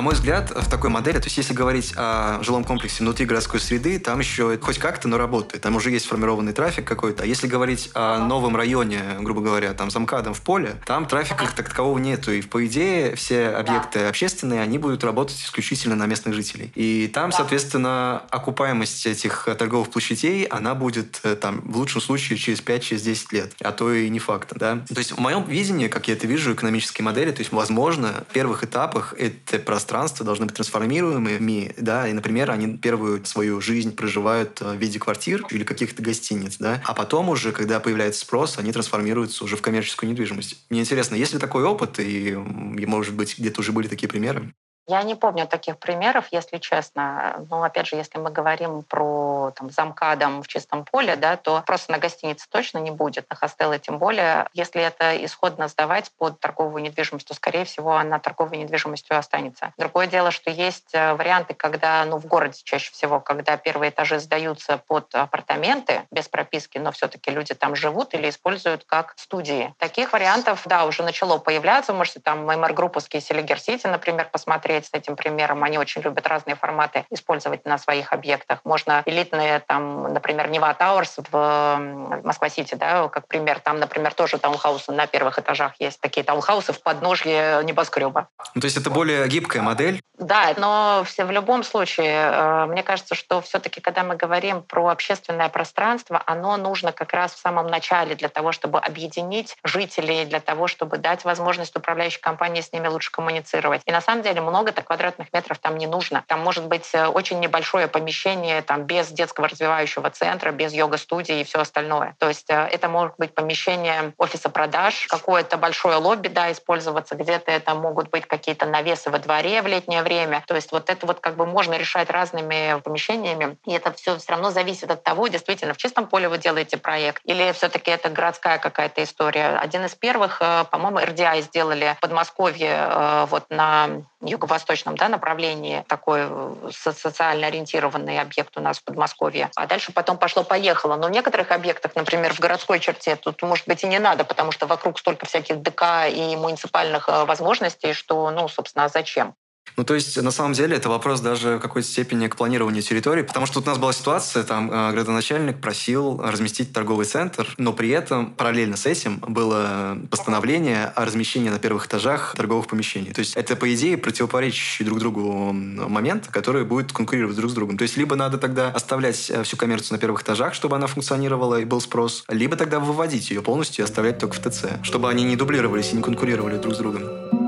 На 0.00 0.04
мой 0.04 0.14
взгляд, 0.14 0.50
в 0.50 0.66
такой 0.70 0.88
модели, 0.88 1.18
то 1.18 1.24
есть 1.24 1.36
если 1.36 1.52
говорить 1.52 1.92
о 1.94 2.42
жилом 2.42 2.64
комплексе 2.64 3.04
внутри 3.04 3.26
городской 3.26 3.60
среды, 3.60 3.98
там 3.98 4.20
еще 4.20 4.56
хоть 4.56 4.78
как-то, 4.78 5.08
но 5.08 5.18
работает. 5.18 5.62
Там 5.62 5.76
уже 5.76 5.90
есть 5.90 6.06
сформированный 6.06 6.54
трафик 6.54 6.86
какой-то. 6.86 7.24
А 7.24 7.26
если 7.26 7.46
говорить 7.46 7.90
о 7.92 8.16
новом 8.16 8.56
районе, 8.56 9.02
грубо 9.20 9.42
говоря, 9.42 9.74
там 9.74 9.90
замкадом 9.90 10.32
в 10.32 10.40
поле, 10.40 10.76
там 10.86 11.04
трафика 11.04 11.44
как 11.44 11.66
такового 11.66 11.98
нету. 11.98 12.32
И 12.32 12.40
по 12.40 12.64
идее 12.64 13.14
все 13.14 13.48
объекты 13.48 14.06
общественные, 14.06 14.62
они 14.62 14.78
будут 14.78 15.04
работать 15.04 15.36
исключительно 15.36 15.96
на 15.96 16.06
местных 16.06 16.34
жителей. 16.34 16.72
И 16.74 17.06
там, 17.12 17.30
соответственно, 17.30 18.22
окупаемость 18.30 19.04
этих 19.04 19.46
торговых 19.58 19.90
площадей, 19.90 20.44
она 20.44 20.74
будет 20.74 21.20
э, 21.24 21.36
там 21.36 21.60
в 21.60 21.76
лучшем 21.76 22.00
случае 22.00 22.38
через 22.38 22.62
5-10 22.62 23.26
лет, 23.32 23.52
а 23.62 23.70
то 23.70 23.92
и 23.92 24.08
не 24.08 24.18
факт. 24.18 24.54
Да? 24.54 24.82
То 24.88 24.98
есть 24.98 25.12
в 25.12 25.18
моем 25.18 25.44
видении, 25.44 25.88
как 25.88 26.08
я 26.08 26.14
это 26.14 26.26
вижу, 26.26 26.54
экономические 26.54 27.04
модели, 27.04 27.32
то 27.32 27.40
есть, 27.40 27.52
возможно, 27.52 28.24
в 28.30 28.32
первых 28.32 28.64
этапах 28.64 29.12
это 29.18 29.58
пространство 29.58 29.89
пространства 29.90 30.24
должны 30.24 30.46
быть 30.46 30.54
трансформируемыми, 30.54 31.74
да, 31.76 32.06
и, 32.06 32.12
например, 32.12 32.52
они 32.52 32.76
первую 32.78 33.24
свою 33.24 33.60
жизнь 33.60 33.96
проживают 33.96 34.60
э, 34.62 34.72
в 34.72 34.76
виде 34.76 35.00
квартир 35.00 35.44
или 35.50 35.64
каких-то 35.64 36.00
гостиниц, 36.00 36.58
да, 36.58 36.80
а 36.84 36.94
потом 36.94 37.28
уже, 37.28 37.50
когда 37.50 37.80
появляется 37.80 38.20
спрос, 38.20 38.56
они 38.58 38.70
трансформируются 38.72 39.42
уже 39.42 39.56
в 39.56 39.62
коммерческую 39.62 40.08
недвижимость. 40.10 40.64
Мне 40.70 40.82
интересно, 40.82 41.16
есть 41.16 41.32
ли 41.32 41.40
такой 41.40 41.64
опыт, 41.64 41.98
и, 41.98 42.36
может 42.36 43.14
быть, 43.14 43.36
где-то 43.36 43.62
уже 43.62 43.72
были 43.72 43.88
такие 43.88 44.08
примеры? 44.08 44.54
Я 44.86 45.02
не 45.02 45.14
помню 45.14 45.46
таких 45.46 45.78
примеров, 45.78 46.26
если 46.32 46.58
честно. 46.58 47.44
Но 47.48 47.62
опять 47.62 47.86
же, 47.86 47.96
если 47.96 48.18
мы 48.18 48.30
говорим 48.30 48.82
про 48.82 49.52
там, 49.54 49.70
замкадом 49.70 50.42
в 50.42 50.48
чистом 50.48 50.84
поле, 50.84 51.14
да, 51.16 51.36
то 51.36 51.62
просто 51.64 51.92
на 51.92 51.98
гостинице 51.98 52.46
точно 52.50 52.78
не 52.78 52.90
будет, 52.90 53.30
на 53.30 53.36
хостелы 53.36 53.78
тем 53.78 53.98
более. 53.98 54.48
Если 54.52 54.82
это 54.82 55.24
исходно 55.24 55.68
сдавать 55.68 56.10
под 56.18 56.40
торговую 56.40 56.82
недвижимость, 56.82 57.28
то, 57.28 57.34
скорее 57.34 57.64
всего, 57.64 57.96
она 57.96 58.18
торговой 58.18 58.56
недвижимостью 58.56 59.16
останется. 59.16 59.72
Другое 59.76 60.06
дело, 60.08 60.30
что 60.32 60.50
есть 60.50 60.92
э, 60.92 61.14
варианты, 61.14 61.54
когда, 61.54 62.04
ну, 62.04 62.18
в 62.18 62.26
городе 62.26 62.60
чаще 62.64 62.90
всего, 62.92 63.20
когда 63.20 63.56
первые 63.56 63.90
этажи 63.90 64.18
сдаются 64.18 64.78
под 64.78 65.14
апартаменты 65.14 66.02
без 66.10 66.28
прописки, 66.28 66.78
но 66.78 66.90
все-таки 66.90 67.30
люди 67.30 67.54
там 67.54 67.76
живут 67.76 68.14
или 68.14 68.28
используют 68.28 68.84
как 68.84 69.14
студии. 69.16 69.72
Таких 69.78 70.12
вариантов, 70.12 70.62
да, 70.66 70.84
уже 70.84 71.02
начало 71.04 71.38
появляться. 71.38 71.92
Можете 71.92 72.18
там 72.18 72.44
МР-групповские 72.44 73.20
Селигер 73.20 73.60
Сити, 73.60 73.86
например, 73.86 74.28
посмотреть 74.30 74.69
посмотреть 74.70 74.86
с 74.86 74.90
этим 74.92 75.16
примером. 75.16 75.64
Они 75.64 75.78
очень 75.78 76.02
любят 76.02 76.26
разные 76.26 76.54
форматы 76.54 77.04
использовать 77.10 77.64
на 77.64 77.78
своих 77.78 78.12
объектах. 78.12 78.60
Можно 78.64 79.02
элитные, 79.06 79.60
там, 79.66 80.12
например, 80.12 80.48
Neva 80.48 80.72
Towers 80.74 81.18
в 81.30 82.20
Москва-Сити, 82.24 82.74
да, 82.74 83.08
как 83.08 83.26
пример. 83.26 83.60
Там, 83.60 83.80
например, 83.80 84.14
тоже 84.14 84.38
таунхаусы 84.38 84.92
на 84.92 85.06
первых 85.06 85.38
этажах 85.38 85.72
есть. 85.80 86.00
Такие 86.00 86.24
таунхаусы 86.24 86.72
в 86.72 86.82
подножье 86.82 87.62
небоскреба. 87.64 88.28
Ну, 88.54 88.60
то 88.60 88.66
есть 88.66 88.76
это 88.76 88.90
более 88.90 89.26
гибкая 89.28 89.62
модель? 89.62 90.00
Да, 90.30 90.54
но 90.56 91.02
все, 91.04 91.24
в 91.24 91.30
любом 91.30 91.64
случае, 91.64 92.30
э, 92.32 92.66
мне 92.66 92.82
кажется, 92.82 93.14
что 93.14 93.40
все-таки, 93.40 93.80
когда 93.80 94.04
мы 94.04 94.16
говорим 94.16 94.62
про 94.62 94.88
общественное 94.88 95.48
пространство, 95.48 96.22
оно 96.24 96.56
нужно 96.56 96.92
как 96.92 97.12
раз 97.12 97.34
в 97.34 97.38
самом 97.38 97.66
начале 97.66 98.14
для 98.14 98.28
того, 98.28 98.52
чтобы 98.52 98.78
объединить 98.78 99.56
жителей, 99.64 100.24
для 100.24 100.40
того, 100.40 100.68
чтобы 100.68 100.98
дать 100.98 101.24
возможность 101.24 101.76
управляющей 101.76 102.20
компании 102.20 102.60
с 102.60 102.72
ними 102.72 102.86
лучше 102.86 103.10
коммуницировать. 103.10 103.82
И 103.86 103.92
на 103.92 104.00
самом 104.00 104.22
деле 104.22 104.40
много 104.40 104.70
много-то 104.70 104.82
квадратных 104.82 105.32
метров 105.32 105.58
там 105.58 105.78
не 105.78 105.86
нужно. 105.86 106.22
Там 106.28 106.40
может 106.40 106.66
быть 106.66 106.88
э, 106.92 107.06
очень 107.06 107.40
небольшое 107.40 107.88
помещение 107.88 108.62
там, 108.62 108.84
без 108.84 109.08
детского 109.08 109.48
развивающего 109.48 110.10
центра, 110.10 110.52
без 110.52 110.72
йога-студии 110.72 111.40
и 111.40 111.44
все 111.44 111.60
остальное. 111.60 112.14
То 112.18 112.28
есть 112.28 112.50
э, 112.50 112.68
это 112.70 112.88
может 112.88 113.14
быть 113.18 113.34
помещение 113.34 114.12
офиса 114.16 114.48
продаж, 114.48 115.06
какое-то 115.08 115.56
большое 115.56 115.96
лобби, 115.96 116.28
да, 116.28 116.52
использоваться, 116.52 117.16
где-то 117.16 117.50
это 117.50 117.74
могут 117.74 118.10
быть 118.10 118.26
какие-то 118.26 118.66
навесы 118.66 119.10
во 119.10 119.18
дворе 119.18 119.62
в 119.62 119.66
летнее 119.66 120.02
время. 120.02 120.19
То 120.46 120.54
есть 120.54 120.72
вот 120.72 120.90
это 120.90 121.06
вот 121.06 121.20
как 121.20 121.36
бы 121.36 121.46
можно 121.46 121.74
решать 121.74 122.10
разными 122.10 122.80
помещениями, 122.80 123.56
и 123.66 123.72
это 123.72 123.92
все 123.92 124.18
все 124.18 124.32
равно 124.32 124.50
зависит 124.50 124.90
от 124.90 125.02
того, 125.02 125.28
действительно, 125.28 125.74
в 125.74 125.76
чистом 125.76 126.06
поле 126.06 126.28
вы 126.28 126.38
делаете 126.38 126.76
проект, 126.76 127.22
или 127.24 127.52
все-таки 127.52 127.90
это 127.90 128.08
городская 128.10 128.58
какая-то 128.58 129.02
история. 129.02 129.58
Один 129.58 129.84
из 129.84 129.94
первых, 129.94 130.38
э, 130.40 130.64
по-моему, 130.70 130.98
RDI 130.98 131.42
сделали 131.42 131.94
в 131.96 132.00
Подмосковье 132.00 133.26
вот 133.28 133.44
на 133.50 134.02
юго-восточном 134.22 134.96
да, 134.96 135.08
направлении 135.08 135.84
такой 135.88 136.20
э, 136.22 136.70
социально 136.72 137.46
ориентированный 137.46 138.20
объект 138.20 138.56
у 138.56 138.60
нас 138.60 138.78
в 138.78 138.84
Подмосковье. 138.84 139.50
А 139.56 139.66
дальше 139.66 139.92
потом 139.92 140.18
пошло-поехало. 140.18 140.96
Но 140.96 141.08
в 141.08 141.10
некоторых 141.10 141.50
объектах, 141.50 141.94
например, 141.94 142.34
в 142.34 142.40
городской 142.40 142.80
черте, 142.80 143.16
тут, 143.16 143.42
может 143.42 143.66
быть, 143.66 143.82
и 143.82 143.86
не 143.86 143.98
надо, 143.98 144.24
потому 144.24 144.52
что 144.52 144.66
вокруг 144.66 144.98
столько 144.98 145.26
всяких 145.26 145.62
ДК 145.62 146.06
и 146.10 146.36
муниципальных 146.36 147.08
э, 147.08 147.24
возможностей, 147.24 147.92
что, 147.92 148.30
ну, 148.30 148.48
собственно, 148.48 148.84
а 148.84 148.88
зачем? 148.88 149.34
Ну, 149.80 149.84
то 149.84 149.94
есть, 149.94 150.20
на 150.20 150.30
самом 150.30 150.52
деле, 150.52 150.76
это 150.76 150.90
вопрос 150.90 151.20
даже 151.20 151.56
в 151.56 151.60
какой-то 151.60 151.88
степени 151.88 152.26
к 152.28 152.36
планированию 152.36 152.82
территории, 152.82 153.22
потому 153.22 153.46
что 153.46 153.60
тут 153.60 153.66
у 153.66 153.70
нас 153.70 153.78
была 153.78 153.94
ситуация, 153.94 154.42
там, 154.42 154.70
э, 154.70 154.92
градоначальник 154.92 155.58
просил 155.58 156.20
разместить 156.22 156.74
торговый 156.74 157.06
центр, 157.06 157.54
но 157.56 157.72
при 157.72 157.88
этом 157.88 158.32
параллельно 158.32 158.76
с 158.76 158.84
этим 158.84 159.20
было 159.26 159.96
постановление 160.10 160.84
о 160.84 161.06
размещении 161.06 161.48
на 161.48 161.58
первых 161.58 161.86
этажах 161.86 162.34
торговых 162.36 162.66
помещений. 162.66 163.14
То 163.14 163.20
есть, 163.20 163.36
это, 163.36 163.56
по 163.56 163.72
идее, 163.72 163.96
противопоречащий 163.96 164.84
друг 164.84 164.98
другу 164.98 165.52
момент, 165.54 166.28
который 166.30 166.66
будет 166.66 166.92
конкурировать 166.92 167.36
друг 167.36 167.50
с 167.50 167.54
другом. 167.54 167.78
То 167.78 167.82
есть, 167.82 167.96
либо 167.96 168.16
надо 168.16 168.36
тогда 168.36 168.68
оставлять 168.68 169.30
э, 169.30 169.42
всю 169.44 169.56
коммерцию 169.56 169.94
на 169.94 169.98
первых 169.98 170.20
этажах, 170.20 170.52
чтобы 170.52 170.76
она 170.76 170.88
функционировала 170.88 171.58
и 171.58 171.64
был 171.64 171.80
спрос, 171.80 172.24
либо 172.28 172.54
тогда 172.56 172.80
выводить 172.80 173.30
ее 173.30 173.40
полностью 173.40 173.84
и 173.84 173.88
оставлять 173.88 174.18
только 174.18 174.34
в 174.34 174.40
ТЦ, 174.40 174.64
чтобы 174.82 175.08
они 175.08 175.24
не 175.24 175.36
дублировались 175.36 175.92
и 175.92 175.96
не 175.96 176.02
конкурировали 176.02 176.58
друг 176.58 176.74
с 176.74 176.78
другом. 176.78 177.39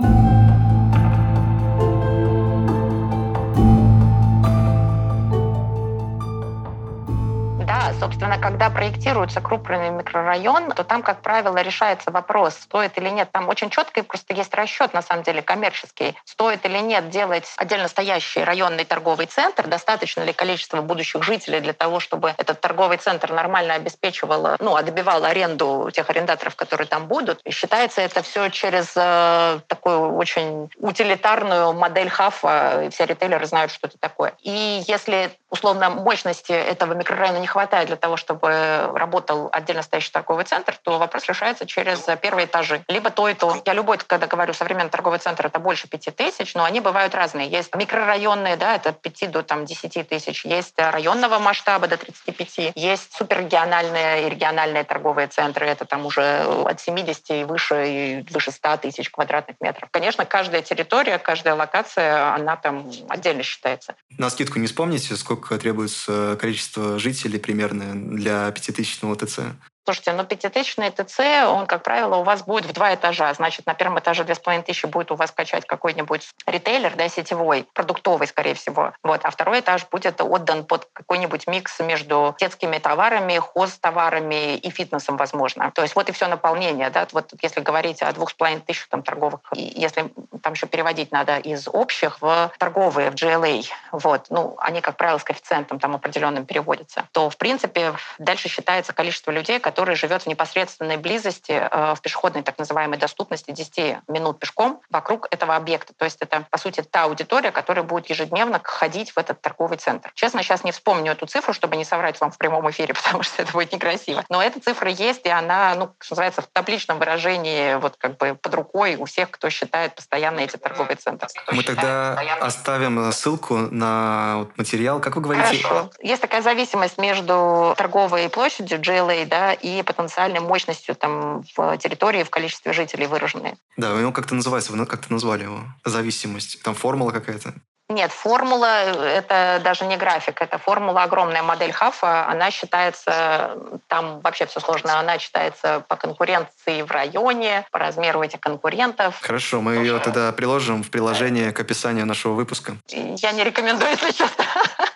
Собственно, 8.02 8.36
когда 8.36 8.68
проектируется 8.68 9.40
крупный 9.40 9.90
микрорайон, 9.90 10.72
то 10.72 10.82
там, 10.82 11.04
как 11.04 11.22
правило, 11.22 11.56
решается 11.58 12.10
вопрос, 12.10 12.54
стоит 12.54 12.98
или 12.98 13.08
нет. 13.08 13.30
Там 13.30 13.48
очень 13.48 13.70
четко 13.70 14.00
и 14.00 14.02
просто 14.02 14.34
есть 14.34 14.52
расчет, 14.54 14.92
на 14.92 15.02
самом 15.02 15.22
деле, 15.22 15.40
коммерческий. 15.40 16.16
Стоит 16.24 16.66
или 16.66 16.78
нет 16.78 17.10
делать 17.10 17.46
отдельно 17.58 17.86
стоящий 17.86 18.42
районный 18.42 18.84
торговый 18.84 19.26
центр, 19.26 19.68
достаточно 19.68 20.22
ли 20.22 20.32
количество 20.32 20.80
будущих 20.80 21.22
жителей 21.22 21.60
для 21.60 21.74
того, 21.74 22.00
чтобы 22.00 22.34
этот 22.38 22.60
торговый 22.60 22.96
центр 22.96 23.30
нормально 23.30 23.74
обеспечивал, 23.74 24.56
ну, 24.58 24.76
добивал 24.82 25.24
аренду 25.24 25.88
тех 25.92 26.10
арендаторов, 26.10 26.56
которые 26.56 26.88
там 26.88 27.06
будут. 27.06 27.40
И 27.44 27.52
считается 27.52 28.00
это 28.00 28.24
все 28.24 28.48
через 28.48 28.94
э, 28.96 29.60
такую 29.68 30.16
очень 30.16 30.68
утилитарную 30.78 31.72
модель 31.72 32.10
хафа, 32.10 32.88
все 32.90 33.06
ритейлеры 33.06 33.46
знают, 33.46 33.70
что 33.70 33.86
это 33.86 33.96
такое. 34.00 34.32
И 34.42 34.82
если, 34.88 35.30
условно, 35.50 35.88
мощности 35.88 36.50
этого 36.50 36.94
микрорайона 36.94 37.38
не 37.38 37.46
хватает 37.46 37.91
для 37.92 37.98
того, 37.98 38.16
чтобы 38.16 38.90
работал 38.94 39.50
отдельно 39.52 39.82
стоящий 39.82 40.10
торговый 40.10 40.46
центр, 40.46 40.74
то 40.82 40.98
вопрос 40.98 41.26
решается 41.28 41.66
через 41.66 42.06
первые 42.22 42.46
этажи. 42.46 42.82
Либо 42.88 43.10
то 43.10 43.28
и 43.28 43.34
то. 43.34 43.60
Я 43.66 43.74
любой, 43.74 43.98
когда 43.98 44.26
говорю 44.26 44.54
современный 44.54 44.88
торговый 44.88 45.18
центр, 45.18 45.46
это 45.46 45.58
больше 45.58 45.88
пяти 45.88 46.10
тысяч, 46.10 46.54
но 46.54 46.64
они 46.64 46.80
бывают 46.80 47.14
разные. 47.14 47.48
Есть 47.48 47.74
микрорайонные, 47.74 48.56
да, 48.56 48.76
это 48.76 48.92
5 48.92 49.30
до 49.30 49.42
там, 49.42 49.66
10 49.66 50.08
тысяч. 50.08 50.46
Есть 50.46 50.72
районного 50.78 51.38
масштаба 51.38 51.86
до 51.86 51.98
35. 51.98 52.72
Есть 52.76 53.14
супергегиональные 53.14 54.26
и 54.26 54.30
региональные 54.30 54.84
торговые 54.84 55.26
центры. 55.26 55.66
Это 55.66 55.84
там 55.84 56.06
уже 56.06 56.44
от 56.64 56.80
70 56.80 57.30
и 57.30 57.44
выше, 57.44 57.88
и 57.88 58.26
выше 58.30 58.52
100 58.52 58.78
тысяч 58.78 59.10
квадратных 59.10 59.56
метров. 59.60 59.90
Конечно, 59.90 60.24
каждая 60.24 60.62
территория, 60.62 61.18
каждая 61.18 61.54
локация, 61.56 62.32
она 62.34 62.56
там 62.56 62.90
отдельно 63.10 63.42
считается. 63.42 63.96
На 64.16 64.30
скидку 64.30 64.58
не 64.58 64.66
вспомните, 64.66 65.14
сколько 65.16 65.58
требуется 65.58 66.38
количество 66.40 66.98
жителей 66.98 67.38
примерно 67.38 67.71
для 67.72 68.50
пятитысячного 68.50 69.16
ТЦ? 69.16 69.40
Слушайте, 69.84 70.12
ну 70.12 70.24
пятитысячный 70.24 70.90
ТЦ, 70.90 71.18
он, 71.46 71.66
как 71.66 71.82
правило, 71.82 72.16
у 72.16 72.22
вас 72.22 72.42
будет 72.42 72.66
в 72.66 72.72
два 72.72 72.94
этажа. 72.94 73.34
Значит, 73.34 73.66
на 73.66 73.74
первом 73.74 73.98
этаже 73.98 74.22
две 74.22 74.36
с 74.36 74.38
половиной 74.38 74.64
тысячи 74.64 74.86
будет 74.86 75.10
у 75.10 75.16
вас 75.16 75.32
качать 75.32 75.66
какой-нибудь 75.66 76.28
ритейлер, 76.46 76.94
да, 76.94 77.08
сетевой, 77.08 77.66
продуктовый, 77.74 78.28
скорее 78.28 78.54
всего. 78.54 78.92
Вот. 79.02 79.20
А 79.24 79.30
второй 79.30 79.58
этаж 79.58 79.86
будет 79.90 80.20
отдан 80.20 80.64
под 80.64 80.88
какой-нибудь 80.92 81.48
микс 81.48 81.80
между 81.80 82.36
детскими 82.38 82.78
товарами, 82.78 83.38
хоз-товарами 83.38 84.56
и 84.56 84.70
фитнесом, 84.70 85.16
возможно. 85.16 85.72
То 85.72 85.82
есть 85.82 85.96
вот 85.96 86.08
и 86.08 86.12
все 86.12 86.28
наполнение. 86.28 86.88
Да? 86.90 87.08
Вот 87.12 87.32
если 87.42 87.60
говорить 87.60 88.02
о 88.02 88.12
двух 88.12 88.30
с 88.30 88.34
половиной 88.34 88.60
тысячах 88.60 88.88
там, 88.88 89.02
торговых, 89.02 89.40
если 89.52 90.12
там 90.42 90.52
еще 90.52 90.66
переводить 90.66 91.10
надо 91.10 91.38
из 91.38 91.66
общих 91.66 92.20
в 92.20 92.52
торговые, 92.58 93.10
в 93.10 93.14
GLA, 93.14 93.64
вот, 93.90 94.26
ну, 94.30 94.54
они, 94.58 94.80
как 94.80 94.96
правило, 94.96 95.18
с 95.18 95.24
коэффициентом 95.24 95.80
там 95.80 95.96
определенным 95.96 96.46
переводятся, 96.46 97.08
то, 97.10 97.30
в 97.30 97.36
принципе, 97.36 97.94
дальше 98.18 98.48
считается 98.48 98.92
количество 98.92 99.32
людей, 99.32 99.58
который 99.72 99.96
живет 99.96 100.24
в 100.24 100.26
непосредственной 100.26 100.98
близости, 100.98 101.52
э, 101.52 101.94
в 101.94 102.00
пешеходной 102.02 102.42
так 102.42 102.58
называемой 102.58 102.98
доступности 102.98 103.52
10 103.52 104.00
минут 104.06 104.38
пешком 104.38 104.82
вокруг 104.90 105.28
этого 105.30 105.56
объекта. 105.56 105.94
То 105.96 106.04
есть 106.04 106.18
это, 106.20 106.44
по 106.50 106.58
сути, 106.58 106.82
та 106.82 107.04
аудитория, 107.04 107.52
которая 107.52 107.82
будет 107.82 108.10
ежедневно 108.10 108.60
ходить 108.62 109.12
в 109.12 109.18
этот 109.18 109.40
торговый 109.40 109.78
центр. 109.78 110.12
Честно, 110.14 110.42
сейчас 110.42 110.62
не 110.62 110.72
вспомню 110.72 111.12
эту 111.12 111.24
цифру, 111.24 111.54
чтобы 111.54 111.76
не 111.76 111.86
соврать 111.86 112.20
вам 112.20 112.30
в 112.30 112.36
прямом 112.36 112.70
эфире, 112.70 112.92
потому 113.02 113.22
что 113.22 113.40
это 113.40 113.50
будет 113.52 113.72
некрасиво. 113.72 114.22
Но 114.28 114.42
эта 114.42 114.60
цифра 114.60 114.90
есть, 114.90 115.24
и 115.24 115.30
она, 115.30 115.74
ну, 115.74 115.94
что 116.00 116.12
называется, 116.12 116.42
в 116.42 116.48
табличном 116.48 116.98
выражении 116.98 117.76
вот 117.76 117.96
как 117.96 118.18
бы 118.18 118.34
под 118.34 118.54
рукой 118.54 118.96
у 118.96 119.06
всех, 119.06 119.30
кто 119.30 119.48
считает 119.48 119.94
постоянно 119.94 120.40
эти 120.40 120.58
торговые 120.58 120.96
центры. 120.96 121.28
Мы 121.50 121.62
тогда 121.62 122.10
постоянно... 122.14 122.46
оставим 122.46 123.12
ссылку 123.12 123.56
на 123.56 124.48
материал. 124.56 125.00
Как 125.00 125.16
вы 125.16 125.22
говорите? 125.22 125.62
Хорошо. 125.62 125.90
Есть 126.02 126.20
такая 126.20 126.42
зависимость 126.42 126.98
между 126.98 127.74
торговой 127.78 128.28
площадью 128.28 128.80
GLA, 128.80 129.24
да, 129.24 129.52
и 129.62 129.82
потенциальной 129.82 130.40
мощностью 130.40 130.94
там, 130.94 131.44
в 131.56 131.76
территории, 131.78 132.24
в 132.24 132.30
количестве 132.30 132.72
жителей 132.72 133.06
выраженные. 133.06 133.56
Да, 133.76 133.90
его 133.98 134.12
как-то 134.12 134.34
называется, 134.34 134.72
вы 134.72 134.86
как-то 134.86 135.12
назвали 135.12 135.44
его. 135.44 135.60
Зависимость. 135.84 136.62
Там 136.62 136.74
формула 136.74 137.12
какая-то. 137.12 137.54
Нет, 137.88 138.10
формула— 138.10 138.84
это 139.04 139.60
даже 139.62 139.84
не 139.84 139.98
график, 139.98 140.40
это 140.40 140.56
формула 140.56 141.02
огромная 141.02 141.42
модель 141.42 141.72
Хафа. 141.72 142.26
Она 142.26 142.50
считается, 142.50 143.58
там 143.88 144.20
вообще 144.20 144.46
все 144.46 144.60
сложно, 144.60 144.98
она 144.98 145.18
считается 145.18 145.84
по 145.88 145.96
конкуренции 145.96 146.82
в 146.82 146.90
районе, 146.90 147.66
по 147.70 147.78
размеру 147.78 148.22
этих 148.22 148.40
конкурентов. 148.40 149.18
Хорошо, 149.20 149.60
мы 149.60 149.74
Тоже... 149.74 149.86
ее 149.86 149.98
тогда 149.98 150.32
приложим 150.32 150.82
в 150.82 150.90
приложение 150.90 151.52
к 151.52 151.60
описанию 151.60 152.06
нашего 152.06 152.32
выпуска. 152.32 152.76
Я 152.88 153.32
не 153.32 153.44
рекомендую, 153.44 153.90
если 153.90 154.12
честно, 154.12 154.44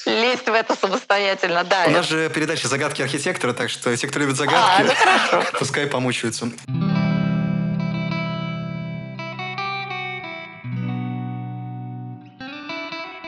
лезть 0.07 0.47
в 0.47 0.53
это 0.53 0.75
самостоятельно. 0.77 1.65
Да, 1.65 1.85
У 1.87 1.91
нас 1.91 2.09
же 2.09 2.31
передача 2.31 2.69
«Загадки 2.69 3.03
архитектора», 3.03 3.53
так 3.53 3.71
что 3.71 3.95
те, 3.97 4.07
кто 4.07 4.19
любит 4.19 4.37
загадки, 4.37 4.95
а, 5.05 5.37
ну 5.37 5.43
пускай 5.59 5.87
помучаются. 5.87 6.49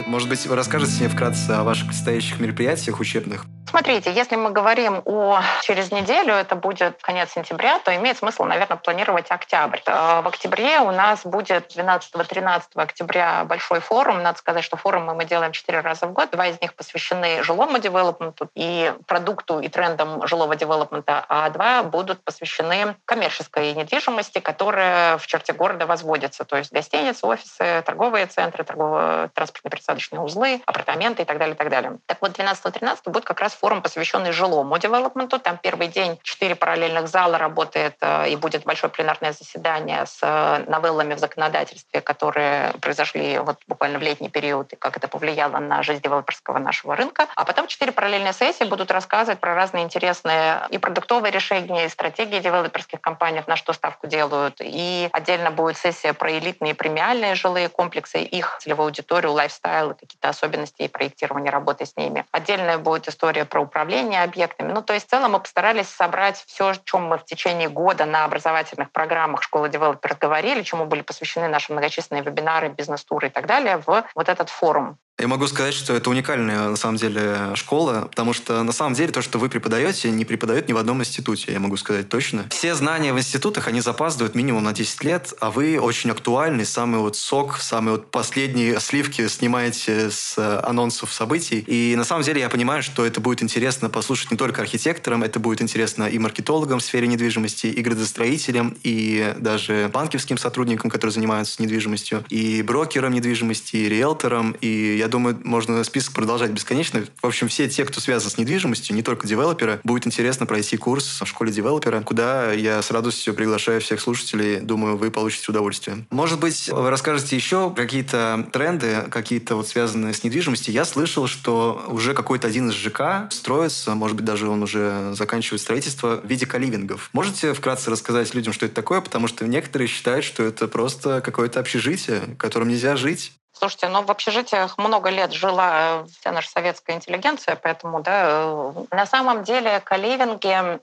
Может 0.06 0.28
быть, 0.30 0.46
вы 0.46 0.56
расскажете 0.56 1.00
мне 1.00 1.08
вкратце 1.08 1.50
о 1.50 1.64
ваших 1.64 1.88
предстоящих 1.88 2.40
мероприятиях 2.40 2.98
учебных? 2.98 3.44
Смотрите, 3.68 4.10
если 4.10 4.34
мы 4.36 4.50
говорим 4.50 5.02
о 5.04 5.42
через 5.60 5.92
неделю, 5.92 6.32
это 6.32 6.56
будет 6.56 7.02
конец 7.02 7.32
сентября, 7.32 7.78
то 7.80 7.94
имеет 7.94 8.16
смысл, 8.16 8.44
наверное, 8.44 8.78
планировать 8.78 9.30
октябрь. 9.30 9.80
Э, 9.84 10.22
в 10.22 10.28
октябре 10.28 10.80
у 10.80 10.90
нас 10.90 11.26
будет 11.26 11.76
12-13 11.76 12.62
октября 12.76 13.44
большой 13.44 13.80
форум. 13.80 14.22
Надо 14.22 14.38
сказать, 14.38 14.64
что 14.64 14.78
форумы 14.78 15.14
мы 15.14 15.26
делаем 15.26 15.52
4 15.52 15.80
раза 15.80 16.06
в 16.06 16.14
год. 16.14 16.30
Два 16.30 16.46
из 16.46 16.58
них 16.62 16.72
посвящены 16.74 17.42
жилому 17.42 17.78
девелопменту 17.78 18.48
и 18.54 18.94
продукту 19.06 19.60
и 19.60 19.68
трендам 19.68 20.26
жилого 20.26 20.56
девелопмента, 20.56 21.26
а 21.28 21.50
два 21.50 21.82
будут 21.82 22.24
посвящены 22.24 22.96
коммерческой 23.04 23.74
недвижимости, 23.74 24.38
которая 24.38 25.18
в 25.18 25.26
черте 25.26 25.52
города 25.52 25.84
возводится. 25.84 26.46
То 26.46 26.56
есть 26.56 26.72
гостиницы, 26.72 27.26
офисы, 27.26 27.82
торговые 27.84 28.24
центры, 28.28 28.64
торгово-транспортные 28.64 29.70
пересадочные 29.70 30.22
узлы, 30.22 30.62
апартаменты 30.64 31.20
и 31.20 31.24
так 31.26 31.36
далее, 31.36 31.54
и 31.54 31.58
так 31.58 31.68
далее. 31.68 31.98
Так 32.06 32.16
вот, 32.22 32.30
12-13 32.30 33.10
будет 33.10 33.26
как 33.26 33.40
раз 33.40 33.57
форум, 33.58 33.82
посвященный 33.82 34.32
жилому 34.32 34.78
девелопменту. 34.78 35.38
Там 35.38 35.58
первый 35.58 35.88
день 35.88 36.18
четыре 36.22 36.54
параллельных 36.54 37.08
зала 37.08 37.38
работает, 37.38 37.96
э, 38.00 38.30
и 38.30 38.36
будет 38.36 38.64
большое 38.64 38.90
пленарное 38.90 39.32
заседание 39.32 40.06
с 40.06 40.18
э, 40.22 40.64
новеллами 40.68 41.14
в 41.14 41.18
законодательстве, 41.18 42.00
которые 42.00 42.72
произошли 42.80 43.38
вот 43.38 43.58
буквально 43.66 43.98
в 43.98 44.02
летний 44.02 44.28
период, 44.28 44.72
и 44.72 44.76
как 44.76 44.96
это 44.96 45.08
повлияло 45.08 45.58
на 45.58 45.82
жизнь 45.82 46.02
девелоперского 46.02 46.58
нашего 46.58 46.94
рынка. 46.96 47.26
А 47.34 47.44
потом 47.44 47.66
четыре 47.66 47.92
параллельные 47.92 48.32
сессии 48.32 48.64
будут 48.64 48.90
рассказывать 48.90 49.40
про 49.40 49.54
разные 49.54 49.84
интересные 49.84 50.62
и 50.70 50.78
продуктовые 50.78 51.32
решения, 51.32 51.86
и 51.86 51.88
стратегии 51.88 52.38
девелоперских 52.38 53.00
компаний, 53.00 53.42
на 53.46 53.56
что 53.56 53.72
ставку 53.72 54.06
делают. 54.06 54.56
И 54.60 55.08
отдельно 55.12 55.50
будет 55.50 55.76
сессия 55.76 56.12
про 56.12 56.30
элитные 56.30 56.74
премиальные 56.74 57.34
жилые 57.34 57.68
комплексы, 57.68 58.18
их 58.18 58.58
целевую 58.60 58.86
аудиторию, 58.86 59.32
лайфстайл 59.32 59.90
и 59.90 59.94
какие-то 59.94 60.28
особенности 60.28 60.82
и 60.82 60.88
проектирования 60.88 61.50
работы 61.50 61.86
с 61.86 61.96
ними. 61.96 62.24
Отдельная 62.30 62.78
будет 62.78 63.08
история 63.08 63.44
про 63.48 63.60
управление 63.60 64.22
объектами. 64.22 64.72
Ну, 64.72 64.82
то 64.82 64.92
есть 64.94 65.06
в 65.06 65.10
целом 65.10 65.32
мы 65.32 65.40
постарались 65.40 65.88
собрать 65.88 66.44
все, 66.46 66.68
о 66.68 66.76
чем 66.84 67.06
мы 67.06 67.18
в 67.18 67.24
течение 67.24 67.68
года 67.68 68.04
на 68.04 68.24
образовательных 68.24 68.90
программах 68.92 69.42
школы 69.42 69.68
девелоперов 69.68 70.18
говорили, 70.18 70.62
чему 70.62 70.86
были 70.86 71.02
посвящены 71.02 71.48
наши 71.48 71.72
многочисленные 71.72 72.22
вебинары, 72.22 72.68
бизнес-туры 72.68 73.28
и 73.28 73.30
так 73.30 73.46
далее, 73.46 73.82
в 73.84 74.04
вот 74.14 74.28
этот 74.28 74.50
форум. 74.50 74.98
Я 75.20 75.26
могу 75.26 75.48
сказать, 75.48 75.74
что 75.74 75.94
это 75.94 76.10
уникальная 76.10 76.68
на 76.68 76.76
самом 76.76 76.96
деле 76.96 77.50
школа, 77.56 78.06
потому 78.08 78.32
что 78.32 78.62
на 78.62 78.70
самом 78.70 78.94
деле 78.94 79.10
то, 79.10 79.20
что 79.20 79.40
вы 79.40 79.48
преподаете, 79.48 80.12
не 80.12 80.24
преподают 80.24 80.68
ни 80.68 80.72
в 80.72 80.76
одном 80.76 81.00
институте, 81.00 81.52
я 81.52 81.58
могу 81.58 81.76
сказать 81.76 82.08
точно. 82.08 82.46
Все 82.50 82.76
знания 82.76 83.12
в 83.12 83.18
институтах, 83.18 83.66
они 83.66 83.80
запаздывают 83.80 84.36
минимум 84.36 84.62
на 84.62 84.72
10 84.72 85.02
лет, 85.02 85.34
а 85.40 85.50
вы 85.50 85.80
очень 85.80 86.12
актуальный, 86.12 86.64
самый 86.64 87.00
вот 87.00 87.16
сок, 87.16 87.58
самые 87.58 87.96
вот 87.96 88.12
последние 88.12 88.78
сливки 88.78 89.26
снимаете 89.26 90.12
с 90.12 90.38
анонсов 90.64 91.12
событий. 91.12 91.64
И 91.66 91.96
на 91.96 92.04
самом 92.04 92.22
деле 92.22 92.40
я 92.40 92.48
понимаю, 92.48 92.84
что 92.84 93.04
это 93.04 93.20
будет 93.20 93.42
интересно 93.42 93.90
послушать 93.90 94.30
не 94.30 94.36
только 94.36 94.62
архитекторам, 94.62 95.24
это 95.24 95.40
будет 95.40 95.60
интересно 95.60 96.04
и 96.04 96.16
маркетологам 96.20 96.78
в 96.78 96.82
сфере 96.84 97.08
недвижимости, 97.08 97.66
и 97.66 97.82
градостроителям, 97.82 98.76
и 98.84 99.34
даже 99.40 99.90
банковским 99.92 100.38
сотрудникам, 100.38 100.90
которые 100.90 101.12
занимаются 101.12 101.60
недвижимостью, 101.60 102.24
и 102.28 102.62
брокерам 102.62 103.12
недвижимости, 103.12 103.74
и 103.74 103.88
риэлторам, 103.88 104.52
и 104.60 104.96
я 104.96 105.07
думаю, 105.08 105.40
можно 105.44 105.82
список 105.84 106.14
продолжать 106.14 106.50
бесконечно. 106.50 107.04
В 107.20 107.26
общем, 107.26 107.48
все 107.48 107.68
те, 107.68 107.84
кто 107.84 108.00
связан 108.00 108.30
с 108.30 108.38
недвижимостью, 108.38 108.94
не 108.94 109.02
только 109.02 109.26
девелоперы, 109.26 109.80
будет 109.84 110.06
интересно 110.06 110.46
пройти 110.46 110.76
курс 110.76 111.20
в 111.20 111.26
школе 111.26 111.52
девелопера, 111.52 112.00
куда 112.02 112.52
я 112.52 112.80
с 112.82 112.90
радостью 112.90 113.34
приглашаю 113.34 113.80
всех 113.80 114.00
слушателей. 114.00 114.60
Думаю, 114.60 114.96
вы 114.96 115.10
получите 115.10 115.50
удовольствие. 115.50 116.06
Может 116.10 116.40
быть, 116.40 116.68
вы 116.68 116.90
расскажете 116.90 117.36
еще 117.36 117.72
какие-то 117.74 118.48
тренды, 118.52 119.04
какие-то 119.10 119.56
вот 119.56 119.68
связанные 119.68 120.14
с 120.14 120.24
недвижимостью. 120.24 120.72
Я 120.74 120.84
слышал, 120.84 121.26
что 121.26 121.84
уже 121.88 122.14
какой-то 122.14 122.46
один 122.48 122.68
из 122.70 122.74
ЖК 122.74 123.30
строится, 123.30 123.94
может 123.94 124.16
быть, 124.16 124.24
даже 124.24 124.48
он 124.48 124.62
уже 124.62 125.14
заканчивает 125.14 125.60
строительство 125.60 126.20
в 126.22 126.26
виде 126.26 126.46
каливингов. 126.46 127.10
Можете 127.12 127.54
вкратце 127.54 127.90
рассказать 127.90 128.34
людям, 128.34 128.52
что 128.52 128.66
это 128.66 128.74
такое? 128.74 129.00
Потому 129.00 129.28
что 129.28 129.46
некоторые 129.46 129.88
считают, 129.88 130.24
что 130.24 130.42
это 130.42 130.68
просто 130.68 131.20
какое-то 131.20 131.60
общежитие, 131.60 132.20
в 132.20 132.36
котором 132.36 132.68
нельзя 132.68 132.96
жить. 132.96 133.32
Слушайте, 133.58 133.88
ну 133.88 134.02
в 134.02 134.10
общежитиях 134.12 134.78
много 134.78 135.10
лет 135.10 135.32
жила 135.32 136.04
вся 136.20 136.30
наша 136.30 136.48
советская 136.48 136.94
интеллигенция, 136.94 137.56
поэтому, 137.56 138.00
да, 138.00 138.22
э, 138.28 138.72
на 138.92 139.04
самом 139.04 139.42
деле 139.42 139.80
каливинги 139.80 140.78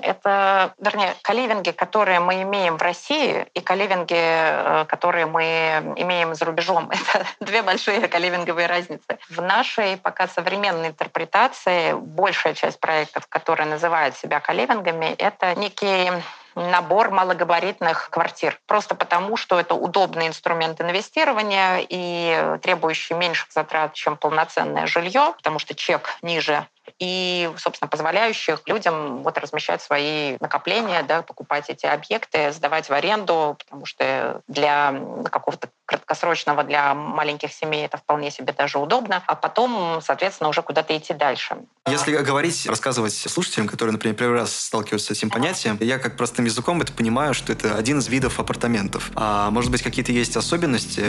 —это, 0.02 0.74
вернее, 0.78 1.14
каливинги, 1.22 1.70
которые 1.70 2.20
мы 2.20 2.42
имеем 2.42 2.76
в 2.76 2.82
России, 2.82 3.46
и 3.54 3.60
каливинги, 3.60 4.14
э, 4.14 4.84
которые 4.88 5.24
мы 5.24 5.94
имеем 5.96 6.34
за 6.34 6.44
рубежом, 6.44 6.90
это 7.14 7.24
две 7.40 7.62
большие 7.62 8.06
каливинговые 8.06 8.66
разницы. 8.66 9.18
В 9.30 9.40
нашей 9.40 9.96
пока 9.96 10.28
современной 10.28 10.88
интерпретации 10.88 11.94
большая 11.94 12.52
часть 12.52 12.78
проектов, 12.78 13.26
которые 13.30 13.66
называют 13.66 14.18
себя 14.18 14.40
каливингами, 14.40 15.14
это 15.16 15.54
некие 15.54 16.22
набор 16.58 17.10
малогабаритных 17.10 18.10
квартир. 18.10 18.60
Просто 18.66 18.94
потому, 18.94 19.36
что 19.36 19.58
это 19.58 19.74
удобный 19.74 20.26
инструмент 20.26 20.80
инвестирования 20.80 21.86
и 21.88 22.58
требующий 22.62 23.14
меньших 23.14 23.50
затрат, 23.52 23.94
чем 23.94 24.16
полноценное 24.16 24.86
жилье, 24.86 25.34
потому 25.36 25.58
что 25.58 25.74
чек 25.74 26.16
ниже 26.22 26.66
и, 26.98 27.50
собственно, 27.56 27.88
позволяющих 27.88 28.60
людям 28.66 29.22
вот 29.22 29.38
размещать 29.38 29.82
свои 29.82 30.36
накопления, 30.40 31.02
да, 31.02 31.22
покупать 31.22 31.68
эти 31.68 31.86
объекты, 31.86 32.52
сдавать 32.52 32.88
в 32.88 32.92
аренду, 32.92 33.56
потому 33.58 33.86
что 33.86 34.42
для 34.48 34.94
какого-то 35.30 35.68
краткосрочного 35.86 36.64
для 36.64 36.94
маленьких 36.94 37.52
семей 37.52 37.86
это 37.86 37.96
вполне 37.96 38.30
себе 38.30 38.52
даже 38.52 38.78
удобно, 38.78 39.22
а 39.26 39.34
потом, 39.34 40.00
соответственно, 40.02 40.50
уже 40.50 40.62
куда-то 40.62 40.96
идти 40.96 41.14
дальше. 41.14 41.56
Если 41.86 42.16
говорить, 42.16 42.66
рассказывать 42.66 43.14
слушателям, 43.14 43.68
которые, 43.68 43.92
например, 43.92 44.14
первый 44.16 44.38
раз 44.38 44.54
сталкиваются 44.54 45.14
с 45.14 45.18
этим 45.18 45.30
понятием, 45.30 45.78
я 45.80 45.98
как 45.98 46.16
простым 46.16 46.44
языком 46.44 46.82
это 46.82 46.92
понимаю, 46.92 47.32
что 47.32 47.52
это 47.52 47.74
один 47.74 48.00
из 48.00 48.08
видов 48.08 48.38
апартаментов. 48.38 49.10
А 49.14 49.50
может 49.50 49.70
быть, 49.70 49.82
какие-то 49.82 50.12
есть 50.12 50.36
особенности? 50.36 51.04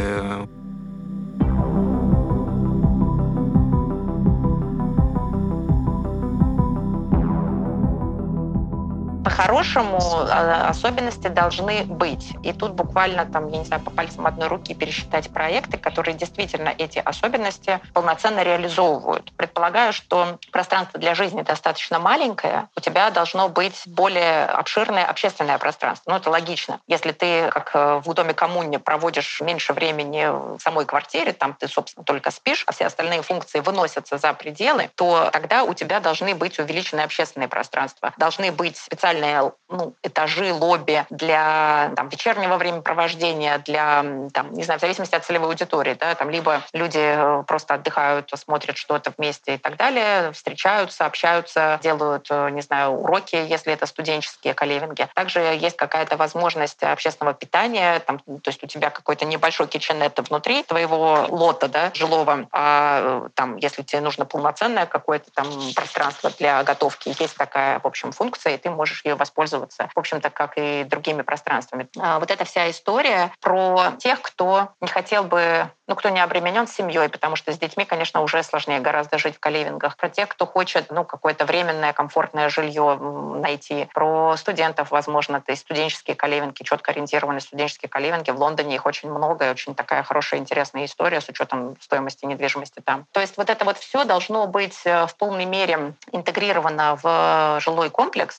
По-хорошему 9.40 10.00
а, 10.02 10.68
особенности 10.68 11.30
должны 11.30 11.86
быть. 11.86 12.34
И 12.44 12.52
тут 12.52 12.74
буквально 12.74 13.26
там, 13.26 13.48
я 13.48 13.60
не 13.60 13.64
знаю, 13.64 13.82
по 13.82 13.90
пальцам 13.90 14.28
одной 14.28 14.50
руки 14.50 14.74
пересчитать 14.74 15.32
проекты, 15.32 15.78
которые 15.78 16.14
действительно 16.14 16.74
эти 16.78 17.00
особенности 17.00 17.80
полноценно 17.94 18.44
реализовывают. 18.44 19.32
Предполагаю, 19.38 19.94
что 19.94 20.40
пространство 20.52 21.00
для 21.00 21.16
жизни 21.16 21.42
достаточно 21.42 22.00
маленькое, 22.00 22.68
у 22.76 22.82
тебя 22.82 23.10
должно 23.12 23.48
быть 23.48 23.82
более 23.86 24.44
обширное 24.44 25.06
общественное 25.06 25.58
пространство. 25.58 26.12
Ну, 26.12 26.18
это 26.18 26.30
логично. 26.30 26.82
Если 26.88 27.14
ты, 27.14 27.50
как 27.50 27.72
э, 27.74 28.02
в 28.04 28.14
доме 28.14 28.34
коммуне, 28.34 28.78
проводишь 28.78 29.40
меньше 29.40 29.72
времени 29.72 30.28
в 30.58 30.60
самой 30.60 30.86
квартире, 30.86 31.32
там 31.32 31.54
ты, 31.54 31.70
собственно, 31.70 32.04
только 32.04 32.32
спишь, 32.32 32.66
а 32.68 32.74
все 32.74 32.88
остальные 32.88 33.22
функции 33.22 33.62
выносятся 33.62 34.18
за 34.18 34.34
пределы, 34.34 34.90
то 34.96 35.30
тогда 35.32 35.64
у 35.64 35.74
тебя 35.74 36.02
должны 36.02 36.36
быть 36.36 36.60
увеличенные 36.60 37.06
общественные 37.06 37.48
пространства. 37.48 38.14
Должны 38.18 38.52
быть 38.52 38.76
специальные 38.76 39.29
специальные 39.30 39.52
ну, 39.70 39.94
этажи, 40.02 40.52
лобби 40.52 41.06
для 41.12 41.92
там, 41.96 42.10
вечернего 42.10 42.58
времяпровождения, 42.58 43.60
для, 43.60 44.04
там, 44.34 44.52
не 44.54 44.64
знаю, 44.64 44.80
в 44.80 44.82
зависимости 44.82 45.14
от 45.14 45.24
целевой 45.24 45.50
аудитории. 45.50 45.94
Да, 45.94 46.16
там, 46.16 46.30
либо 46.30 46.64
люди 46.74 47.00
э, 47.00 47.44
просто 47.44 47.76
отдыхают, 47.76 48.32
смотрят 48.36 48.78
что-то 48.78 49.14
вместе 49.18 49.56
и 49.56 49.58
так 49.58 49.78
далее, 49.78 50.32
встречаются, 50.32 51.06
общаются, 51.06 51.80
делают, 51.84 52.28
э, 52.32 52.50
не 52.50 52.62
знаю, 52.62 52.94
уроки, 52.94 53.36
если 53.36 53.72
это 53.72 53.86
студенческие 53.86 54.56
каливинги. 54.56 55.08
Также 55.14 55.40
есть 55.40 55.78
какая-то 55.78 56.18
возможность 56.18 56.82
общественного 56.82 57.36
питания, 57.36 58.00
там, 58.00 58.18
то 58.18 58.48
есть 58.48 58.64
у 58.64 58.68
тебя 58.68 58.90
какой-то 58.90 59.26
небольшой 59.26 59.68
киченет 59.68 60.18
внутри 60.30 60.64
твоего 60.64 61.28
лота 61.30 61.68
да, 61.68 61.92
жилого, 61.94 62.48
а 62.52 63.28
э, 63.28 63.30
там, 63.36 63.58
если 63.58 63.84
тебе 63.84 64.02
нужно 64.02 64.26
полноценное 64.26 64.88
какое-то 64.88 65.30
там 65.32 65.48
пространство 65.76 66.32
для 66.40 66.64
готовки, 66.64 67.14
есть 67.20 67.38
такая, 67.38 67.80
в 67.80 67.86
общем, 67.86 68.12
функция, 68.12 68.56
и 68.56 68.58
ты 68.58 68.72
можешь 68.72 69.06
ее 69.06 69.16
воспользоваться, 69.20 69.90
в 69.94 70.00
общем-то, 70.00 70.30
как 70.30 70.54
и 70.58 70.84
другими 70.84 71.22
пространствами. 71.22 71.88
А, 72.00 72.20
вот 72.20 72.32
эта 72.32 72.46
вся 72.46 72.70
история 72.70 73.32
про 73.42 73.94
тех, 74.00 74.22
кто 74.22 74.70
не 74.82 74.88
хотел 74.88 75.24
бы 75.24 75.70
ну, 75.90 75.96
кто 75.96 76.10
не 76.10 76.20
обременен 76.20 76.68
семьей, 76.68 77.10
потому 77.10 77.36
что 77.36 77.52
с 77.52 77.58
детьми, 77.58 77.84
конечно, 77.84 78.22
уже 78.22 78.44
сложнее 78.44 78.80
гораздо 78.80 79.18
жить 79.18 79.36
в 79.36 79.40
каливингах. 79.40 79.98
Про 79.98 80.08
тех, 80.10 80.30
кто 80.30 80.46
хочет, 80.46 80.92
ну, 80.92 81.04
какое-то 81.04 81.46
временное, 81.46 81.94
комфортное 81.94 82.50
жилье 82.50 82.96
найти. 82.96 83.90
Про 83.92 84.38
студентов, 84.38 84.92
возможно, 84.92 85.42
то 85.42 85.52
есть 85.52 85.64
студенческие 85.64 86.16
каливинги, 86.16 86.62
четко 86.62 86.92
ориентированные 86.92 87.42
студенческие 87.42 87.90
каливинги. 87.90 88.30
В 88.30 88.40
Лондоне 88.40 88.76
их 88.76 88.86
очень 88.86 89.10
много, 89.10 89.48
и 89.48 89.50
очень 89.50 89.74
такая 89.74 90.04
хорошая, 90.04 90.40
интересная 90.40 90.86
история 90.86 91.22
с 91.22 91.28
учетом 91.28 91.76
стоимости 91.82 92.24
недвижимости 92.26 92.82
там. 92.86 93.08
То 93.12 93.20
есть 93.20 93.36
вот 93.38 93.50
это 93.50 93.66
вот 93.66 93.80
все 93.80 94.04
должно 94.04 94.46
быть 94.46 94.80
э, 94.86 95.08
в 95.08 95.16
полной 95.16 95.46
мере 95.46 95.96
интегрировано 96.12 97.00
в 97.02 97.60
жилой 97.62 97.90
комплекс 97.90 98.38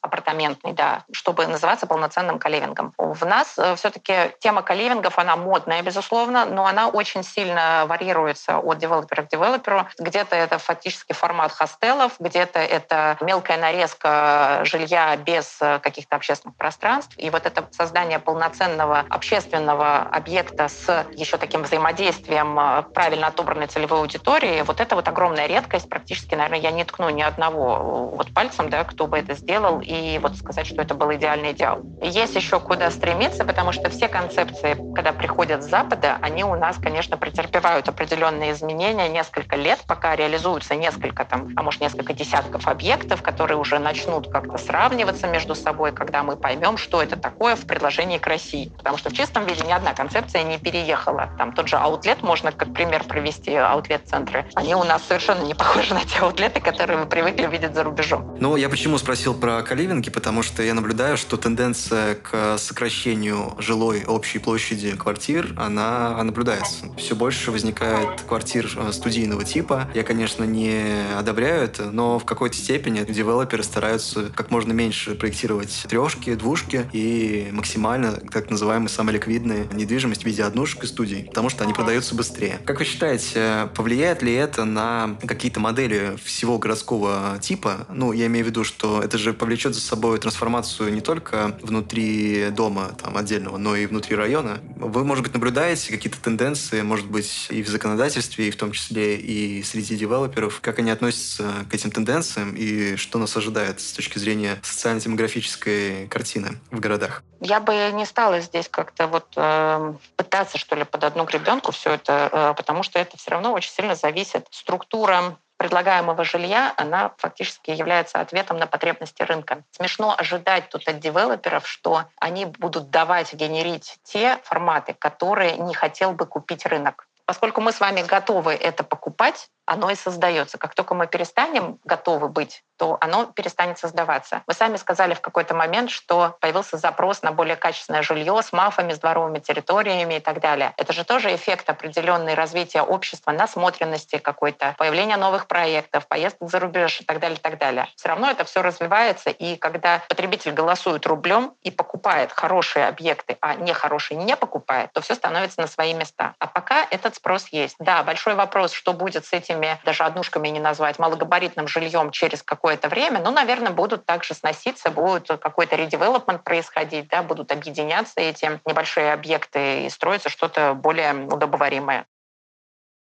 апартаментный, 0.60 0.72
да, 0.72 1.04
чтобы 1.12 1.46
называться 1.46 1.86
полноценным 1.86 2.38
каливингом. 2.38 2.92
В 2.96 3.24
нас 3.24 3.54
э, 3.58 3.74
все-таки 3.76 4.34
тема 4.40 4.62
каливингов, 4.62 5.18
она 5.18 5.36
модная, 5.36 5.82
безусловно, 5.82 6.44
но 6.46 6.66
она 6.66 6.88
очень 6.88 7.22
сильно 7.22 7.84
варьируется 7.86 8.58
от 8.58 8.78
девелопера 8.78 9.22
к 9.22 9.28
девелоперу. 9.28 9.86
Где-то 9.98 10.36
это 10.36 10.58
фактически 10.58 11.12
формат 11.12 11.52
хостелов, 11.52 12.12
где-то 12.18 12.58
это 12.58 13.16
мелкая 13.20 13.58
нарезка 13.58 14.60
жилья 14.64 15.16
без 15.16 15.58
э, 15.60 15.78
каких-то 15.80 16.16
общественных 16.16 16.56
пространств. 16.56 17.14
И 17.18 17.30
вот 17.30 17.46
это 17.46 17.66
создание 17.72 18.18
полноценного 18.18 19.04
общественного 19.08 20.02
объекта 20.02 20.68
с 20.68 21.06
еще 21.12 21.36
таким 21.36 21.62
взаимодействием 21.62 22.58
э, 22.58 22.82
правильно 22.94 23.28
отобранной 23.28 23.66
целевой 23.66 24.00
аудитории, 24.00 24.62
вот 24.62 24.80
это 24.80 24.94
вот 24.94 25.08
огромная 25.08 25.46
редкость. 25.46 25.88
Практически, 25.88 26.34
наверное, 26.34 26.60
я 26.60 26.70
не 26.70 26.84
ткну 26.84 27.10
ни 27.10 27.22
одного 27.22 28.10
вот 28.10 28.32
пальцем, 28.34 28.70
да, 28.70 28.84
кто 28.84 29.06
бы 29.06 29.18
это 29.18 29.34
сделал, 29.34 29.80
и 29.80 30.18
вот 30.18 30.36
сказать, 30.52 30.66
что 30.66 30.82
это 30.82 30.94
был 30.94 31.12
идеальный 31.14 31.52
идеал. 31.52 31.82
Есть 32.02 32.34
еще 32.34 32.60
куда 32.60 32.90
стремиться, 32.90 33.44
потому 33.44 33.72
что 33.72 33.88
все 33.90 34.08
концепции, 34.08 34.76
когда 34.94 35.12
приходят 35.12 35.62
с 35.62 35.66
Запада, 35.68 36.18
они 36.20 36.44
у 36.44 36.54
нас, 36.54 36.76
конечно, 36.76 37.16
претерпевают 37.16 37.88
определенные 37.88 38.52
изменения 38.52 39.08
несколько 39.08 39.56
лет, 39.56 39.78
пока 39.86 40.16
реализуются 40.16 40.74
несколько, 40.74 41.24
там, 41.24 41.50
а 41.56 41.62
может, 41.62 41.80
несколько 41.80 42.12
десятков 42.12 42.66
объектов, 42.66 43.22
которые 43.22 43.58
уже 43.58 43.78
начнут 43.78 44.30
как-то 44.30 44.58
сравниваться 44.58 45.26
между 45.26 45.54
собой, 45.54 45.92
когда 45.92 46.22
мы 46.22 46.36
поймем, 46.36 46.76
что 46.76 47.02
это 47.02 47.16
такое 47.16 47.56
в 47.56 47.66
предложении 47.66 48.18
к 48.18 48.26
России. 48.26 48.72
Потому 48.76 48.98
что 48.98 49.10
в 49.10 49.12
чистом 49.12 49.46
виде 49.46 49.64
ни 49.66 49.72
одна 49.72 49.94
концепция 49.94 50.42
не 50.42 50.58
переехала. 50.58 51.30
Там 51.38 51.52
тот 51.52 51.68
же 51.68 51.76
аутлет 51.76 52.22
можно 52.22 52.52
как 52.52 52.72
пример 52.72 53.04
привести, 53.04 53.54
аутлет-центры. 53.54 54.46
Они 54.54 54.74
у 54.74 54.84
нас 54.84 55.02
совершенно 55.06 55.42
не 55.44 55.54
похожи 55.54 55.94
на 55.94 56.04
те 56.04 56.20
аутлеты, 56.20 56.60
которые 56.60 56.98
вы 56.98 57.06
привыкли 57.06 57.46
видеть 57.46 57.74
за 57.74 57.84
рубежом. 57.84 58.36
Ну, 58.40 58.56
я 58.56 58.68
почему 58.68 58.98
спросил 58.98 59.34
про 59.34 59.62
каливинги, 59.62 60.10
потому 60.10 60.39
что 60.42 60.62
я 60.62 60.74
наблюдаю, 60.74 61.16
что 61.16 61.36
тенденция 61.36 62.14
к 62.14 62.58
сокращению 62.58 63.54
жилой 63.58 64.04
общей 64.04 64.38
площади 64.38 64.96
квартир, 64.96 65.54
она 65.56 66.22
наблюдается. 66.22 66.86
Все 66.96 67.14
больше 67.14 67.50
возникает 67.50 68.22
квартир 68.22 68.70
э, 68.76 68.92
студийного 68.92 69.44
типа. 69.44 69.88
Я, 69.94 70.02
конечно, 70.02 70.44
не 70.44 70.84
одобряю 71.16 71.62
это, 71.62 71.90
но 71.90 72.18
в 72.18 72.24
какой-то 72.24 72.56
степени 72.56 73.04
девелоперы 73.04 73.62
стараются 73.62 74.30
как 74.34 74.50
можно 74.50 74.72
меньше 74.72 75.14
проектировать 75.14 75.86
трешки, 75.88 76.34
двушки 76.34 76.88
и 76.92 77.48
максимально 77.52 78.12
так 78.12 78.50
называемые 78.50 78.88
самые 78.88 79.14
ликвидные 79.14 79.66
недвижимость 79.72 80.22
в 80.22 80.26
виде 80.26 80.42
однушек 80.44 80.84
и 80.84 80.86
студий, 80.86 81.24
потому 81.24 81.50
что 81.50 81.64
они 81.64 81.72
продаются 81.72 82.14
быстрее. 82.14 82.60
Как 82.64 82.78
вы 82.78 82.84
считаете, 82.84 83.70
повлияет 83.74 84.22
ли 84.22 84.32
это 84.32 84.64
на 84.64 85.16
какие-то 85.26 85.60
модели 85.60 86.16
всего 86.22 86.58
городского 86.58 87.38
типа? 87.40 87.86
Ну, 87.92 88.12
я 88.12 88.26
имею 88.26 88.44
в 88.44 88.48
виду, 88.48 88.64
что 88.64 89.02
это 89.02 89.18
же 89.18 89.32
повлечет 89.32 89.74
за 89.74 89.80
собой 89.80 90.18
трансформацию 90.30 90.92
не 90.92 91.00
только 91.00 91.56
внутри 91.60 92.50
дома 92.50 92.92
там, 93.02 93.16
отдельного, 93.16 93.56
но 93.56 93.74
и 93.74 93.86
внутри 93.86 94.14
района. 94.14 94.60
Вы, 94.76 95.04
может 95.04 95.24
быть, 95.24 95.34
наблюдаете 95.34 95.90
какие-то 95.90 96.20
тенденции, 96.20 96.82
может 96.82 97.10
быть, 97.10 97.48
и 97.50 97.62
в 97.64 97.68
законодательстве, 97.68 98.48
и 98.48 98.50
в 98.52 98.56
том 98.56 98.70
числе 98.70 99.16
и 99.16 99.62
среди 99.64 99.96
девелоперов, 99.96 100.60
как 100.60 100.78
они 100.78 100.92
относятся 100.92 101.66
к 101.68 101.74
этим 101.74 101.90
тенденциям 101.90 102.54
и 102.54 102.94
что 102.94 103.18
нас 103.18 103.36
ожидает 103.36 103.80
с 103.80 103.92
точки 103.92 104.18
зрения 104.18 104.60
социально-демографической 104.62 106.06
картины 106.06 106.60
в 106.70 106.78
городах? 106.78 107.24
Я 107.40 107.58
бы 107.58 107.90
не 107.92 108.06
стала 108.06 108.40
здесь 108.40 108.68
как-то 108.68 109.08
вот 109.08 109.26
э, 109.34 109.94
пытаться, 110.16 110.58
что 110.58 110.76
ли, 110.76 110.84
под 110.84 111.02
одну 111.02 111.24
гребенку 111.24 111.72
все 111.72 111.94
это, 111.94 112.28
э, 112.30 112.54
потому 112.56 112.84
что 112.84 113.00
это 113.00 113.16
все 113.16 113.32
равно 113.32 113.52
очень 113.52 113.70
сильно 113.72 113.96
зависит. 113.96 114.46
Структура 114.50 115.36
предлагаемого 115.60 116.24
жилья, 116.24 116.72
она 116.78 117.12
фактически 117.18 117.70
является 117.70 118.18
ответом 118.18 118.56
на 118.56 118.66
потребности 118.66 119.22
рынка. 119.22 119.62
Смешно 119.72 120.14
ожидать 120.16 120.70
тут 120.70 120.88
от 120.88 121.00
девелоперов, 121.00 121.68
что 121.68 122.04
они 122.16 122.46
будут 122.46 122.88
давать, 122.88 123.34
генерить 123.34 123.98
те 124.02 124.38
форматы, 124.44 124.94
которые 124.94 125.58
не 125.58 125.74
хотел 125.74 126.12
бы 126.12 126.24
купить 126.24 126.64
рынок. 126.64 127.06
Поскольку 127.26 127.60
мы 127.60 127.72
с 127.72 127.78
вами 127.78 128.00
готовы 128.00 128.54
это 128.54 128.84
покупать, 128.84 129.50
оно 129.70 129.88
и 129.88 129.94
создается. 129.94 130.58
Как 130.58 130.74
только 130.74 130.94
мы 130.94 131.06
перестанем 131.06 131.78
готовы 131.84 132.28
быть, 132.28 132.64
то 132.76 132.98
оно 133.00 133.26
перестанет 133.26 133.78
создаваться. 133.78 134.42
Вы 134.48 134.54
сами 134.54 134.76
сказали 134.76 135.14
в 135.14 135.20
какой-то 135.20 135.54
момент, 135.54 135.90
что 135.90 136.36
появился 136.40 136.76
запрос 136.76 137.22
на 137.22 137.30
более 137.30 137.54
качественное 137.54 138.02
жилье 138.02 138.42
с 138.42 138.52
мафами, 138.52 138.92
с 138.92 138.98
дворовыми 138.98 139.38
территориями 139.38 140.14
и 140.14 140.20
так 140.20 140.40
далее. 140.40 140.72
Это 140.76 140.92
же 140.92 141.04
тоже 141.04 141.32
эффект 141.32 141.70
определенной 141.70 142.34
развития 142.34 142.82
общества, 142.82 143.30
насмотренности 143.30 144.18
какой-то, 144.18 144.74
появления 144.76 145.16
новых 145.16 145.46
проектов, 145.46 146.08
поездок 146.08 146.50
за 146.50 146.58
рубеж 146.58 147.02
и 147.02 147.04
так 147.04 147.20
далее, 147.20 147.38
и 147.38 147.40
так 147.40 147.56
далее. 147.58 147.86
Все 147.94 148.08
равно 148.08 148.28
это 148.28 148.42
все 148.44 148.62
развивается, 148.62 149.30
и 149.30 149.54
когда 149.54 150.02
потребитель 150.08 150.50
голосует 150.50 151.06
рублем 151.06 151.54
и 151.62 151.70
покупает 151.70 152.32
хорошие 152.32 152.88
объекты, 152.88 153.36
а 153.40 153.54
нехорошие 153.54 154.18
не 154.18 154.34
покупает, 154.34 154.92
то 154.92 155.00
все 155.00 155.14
становится 155.14 155.60
на 155.60 155.68
свои 155.68 155.94
места. 155.94 156.34
А 156.40 156.48
пока 156.48 156.88
этот 156.90 157.14
спрос 157.14 157.46
есть. 157.52 157.76
Да, 157.78 158.02
большой 158.02 158.34
вопрос, 158.34 158.72
что 158.72 158.94
будет 158.94 159.26
с 159.26 159.32
этим 159.32 159.59
этими, 159.60 159.78
даже 159.84 160.04
однушками 160.04 160.48
не 160.48 160.60
назвать, 160.60 160.98
малогабаритным 160.98 161.68
жильем 161.68 162.10
через 162.10 162.42
какое-то 162.42 162.88
время, 162.88 163.20
ну, 163.20 163.30
наверное, 163.30 163.72
будут 163.72 164.04
также 164.06 164.34
сноситься, 164.34 164.90
будет 164.90 165.28
какой-то 165.40 165.76
редевелопмент 165.76 166.44
происходить, 166.44 167.08
да, 167.08 167.22
будут 167.22 167.52
объединяться 167.52 168.20
эти 168.20 168.60
небольшие 168.66 169.12
объекты 169.12 169.86
и 169.86 169.90
строиться 169.90 170.28
что-то 170.28 170.74
более 170.74 171.14
удобоваримое. 171.14 172.06